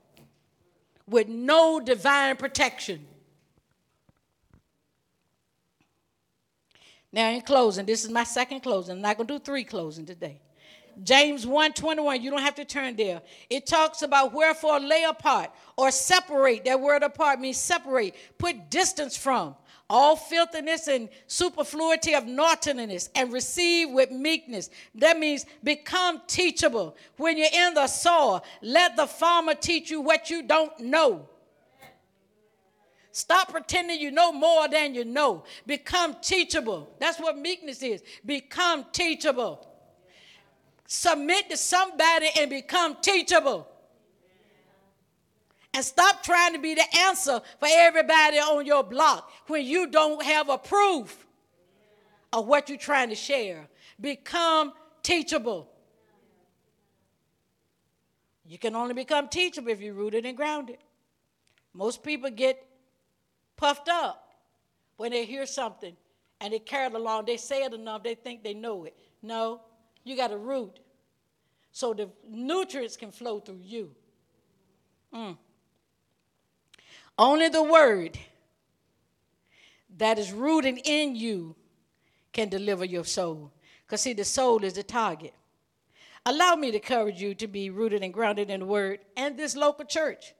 with 1.06 1.26
no 1.26 1.80
divine 1.80 2.36
protection. 2.36 3.06
Now, 7.10 7.30
in 7.30 7.40
closing, 7.40 7.86
this 7.86 8.04
is 8.04 8.10
my 8.10 8.24
second 8.24 8.60
closing. 8.60 8.96
I'm 8.96 9.00
not 9.00 9.16
going 9.16 9.26
to 9.26 9.38
do 9.38 9.38
three 9.38 9.64
closing 9.64 10.04
today. 10.04 10.42
James 11.02 11.46
1:21, 11.46 12.20
you 12.20 12.30
don't 12.30 12.42
have 12.42 12.56
to 12.56 12.66
turn 12.66 12.94
there. 12.94 13.22
It 13.48 13.64
talks 13.64 14.02
about 14.02 14.34
wherefore 14.34 14.78
lay 14.78 15.04
apart 15.04 15.50
or 15.78 15.90
separate. 15.90 16.66
That 16.66 16.78
word 16.78 17.02
apart 17.02 17.40
means 17.40 17.56
separate, 17.56 18.14
put 18.36 18.68
distance 18.68 19.16
from 19.16 19.56
all 19.92 20.16
filthiness 20.16 20.88
and 20.88 21.10
superfluity 21.26 22.14
of 22.14 22.26
naughtiness 22.26 23.10
and 23.14 23.30
receive 23.30 23.90
with 23.90 24.10
meekness. 24.10 24.70
That 24.94 25.18
means 25.18 25.44
become 25.62 26.22
teachable. 26.26 26.96
When 27.18 27.36
you're 27.36 27.52
in 27.52 27.74
the 27.74 27.86
soil, 27.86 28.42
let 28.62 28.96
the 28.96 29.06
farmer 29.06 29.54
teach 29.54 29.90
you 29.90 30.00
what 30.00 30.30
you 30.30 30.44
don't 30.44 30.80
know. 30.80 31.28
Stop 33.12 33.50
pretending 33.50 34.00
you 34.00 34.10
know 34.10 34.32
more 34.32 34.66
than 34.66 34.94
you 34.94 35.04
know. 35.04 35.44
Become 35.66 36.16
teachable. 36.22 36.88
That's 36.98 37.20
what 37.20 37.36
meekness 37.36 37.82
is. 37.82 38.02
Become 38.24 38.86
teachable. 38.92 39.68
Submit 40.86 41.50
to 41.50 41.58
somebody 41.58 42.28
and 42.38 42.48
become 42.48 42.96
teachable. 43.02 43.68
And 45.74 45.84
stop 45.84 46.22
trying 46.22 46.52
to 46.52 46.58
be 46.58 46.74
the 46.74 46.84
answer 46.98 47.40
for 47.58 47.68
everybody 47.70 48.38
on 48.38 48.66
your 48.66 48.82
block 48.82 49.30
when 49.46 49.64
you 49.64 49.86
don't 49.86 50.22
have 50.22 50.48
a 50.50 50.58
proof 50.58 51.26
of 52.32 52.46
what 52.46 52.68
you're 52.68 52.78
trying 52.78 53.08
to 53.08 53.14
share. 53.14 53.68
Become 54.00 54.72
teachable. 55.02 55.68
You 58.44 58.58
can 58.58 58.76
only 58.76 58.92
become 58.92 59.28
teachable 59.28 59.70
if 59.70 59.80
you're 59.80 59.94
rooted 59.94 60.26
and 60.26 60.36
grounded. 60.36 60.78
Most 61.72 62.02
people 62.02 62.28
get 62.28 62.62
puffed 63.56 63.88
up 63.88 64.34
when 64.96 65.10
they 65.10 65.24
hear 65.24 65.46
something 65.46 65.96
and 66.40 66.52
they 66.52 66.58
carry 66.58 66.86
it 66.86 66.94
along. 66.94 67.24
They 67.24 67.38
say 67.38 67.62
it 67.62 67.72
enough, 67.72 68.02
they 68.02 68.14
think 68.14 68.42
they 68.42 68.52
know 68.52 68.84
it. 68.84 68.94
No, 69.22 69.62
you 70.04 70.16
got 70.16 70.28
to 70.28 70.36
root 70.36 70.80
so 71.70 71.94
the 71.94 72.10
nutrients 72.28 72.96
can 72.96 73.10
flow 73.10 73.40
through 73.40 73.60
you. 73.62 73.94
Mm. 75.14 75.36
Only 77.18 77.48
the 77.48 77.62
word 77.62 78.18
that 79.98 80.18
is 80.18 80.32
rooted 80.32 80.80
in 80.84 81.14
you 81.14 81.54
can 82.32 82.48
deliver 82.48 82.84
your 82.84 83.04
soul. 83.04 83.52
Because, 83.86 84.00
see, 84.00 84.14
the 84.14 84.24
soul 84.24 84.64
is 84.64 84.74
the 84.74 84.82
target. 84.82 85.34
Allow 86.24 86.54
me 86.54 86.70
to 86.70 86.76
encourage 86.76 87.20
you 87.20 87.34
to 87.34 87.46
be 87.46 87.70
rooted 87.70 88.02
and 88.02 88.14
grounded 88.14 88.48
in 88.48 88.60
the 88.60 88.66
word 88.66 89.00
and 89.16 89.36
this 89.36 89.56
local 89.56 89.84
church 89.84 90.34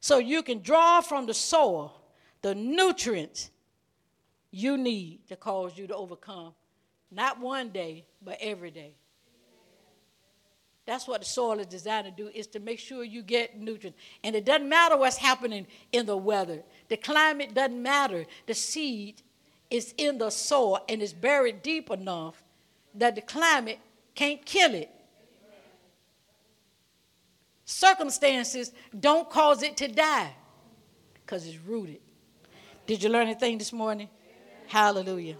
so 0.00 0.18
you 0.18 0.42
can 0.42 0.60
draw 0.60 1.00
from 1.00 1.26
the 1.26 1.34
soil 1.34 1.94
the 2.42 2.54
nutrients 2.54 3.50
you 4.50 4.76
need 4.76 5.26
to 5.28 5.36
cause 5.36 5.76
you 5.76 5.86
to 5.86 5.94
overcome, 5.94 6.54
not 7.10 7.40
one 7.40 7.70
day, 7.70 8.04
but 8.22 8.38
every 8.40 8.70
day. 8.70 8.94
That's 10.88 11.06
what 11.06 11.20
the 11.20 11.26
soil 11.26 11.60
is 11.60 11.66
designed 11.66 12.06
to 12.06 12.10
do, 12.10 12.30
is 12.34 12.46
to 12.46 12.60
make 12.60 12.78
sure 12.78 13.04
you 13.04 13.20
get 13.20 13.60
nutrients. 13.60 13.98
And 14.24 14.34
it 14.34 14.46
doesn't 14.46 14.66
matter 14.66 14.96
what's 14.96 15.18
happening 15.18 15.66
in 15.92 16.06
the 16.06 16.16
weather. 16.16 16.62
The 16.88 16.96
climate 16.96 17.52
doesn't 17.52 17.82
matter. 17.82 18.24
The 18.46 18.54
seed 18.54 19.20
is 19.70 19.92
in 19.98 20.16
the 20.16 20.30
soil 20.30 20.82
and 20.88 21.02
is 21.02 21.12
buried 21.12 21.60
deep 21.60 21.90
enough 21.90 22.42
that 22.94 23.16
the 23.16 23.20
climate 23.20 23.80
can't 24.14 24.42
kill 24.46 24.74
it. 24.74 24.90
Circumstances 27.66 28.72
don't 28.98 29.28
cause 29.28 29.62
it 29.62 29.76
to 29.76 29.88
die 29.88 30.32
because 31.12 31.46
it's 31.46 31.58
rooted. 31.58 32.00
Did 32.86 33.02
you 33.02 33.10
learn 33.10 33.26
anything 33.26 33.58
this 33.58 33.74
morning? 33.74 34.08
Hallelujah. 34.68 35.36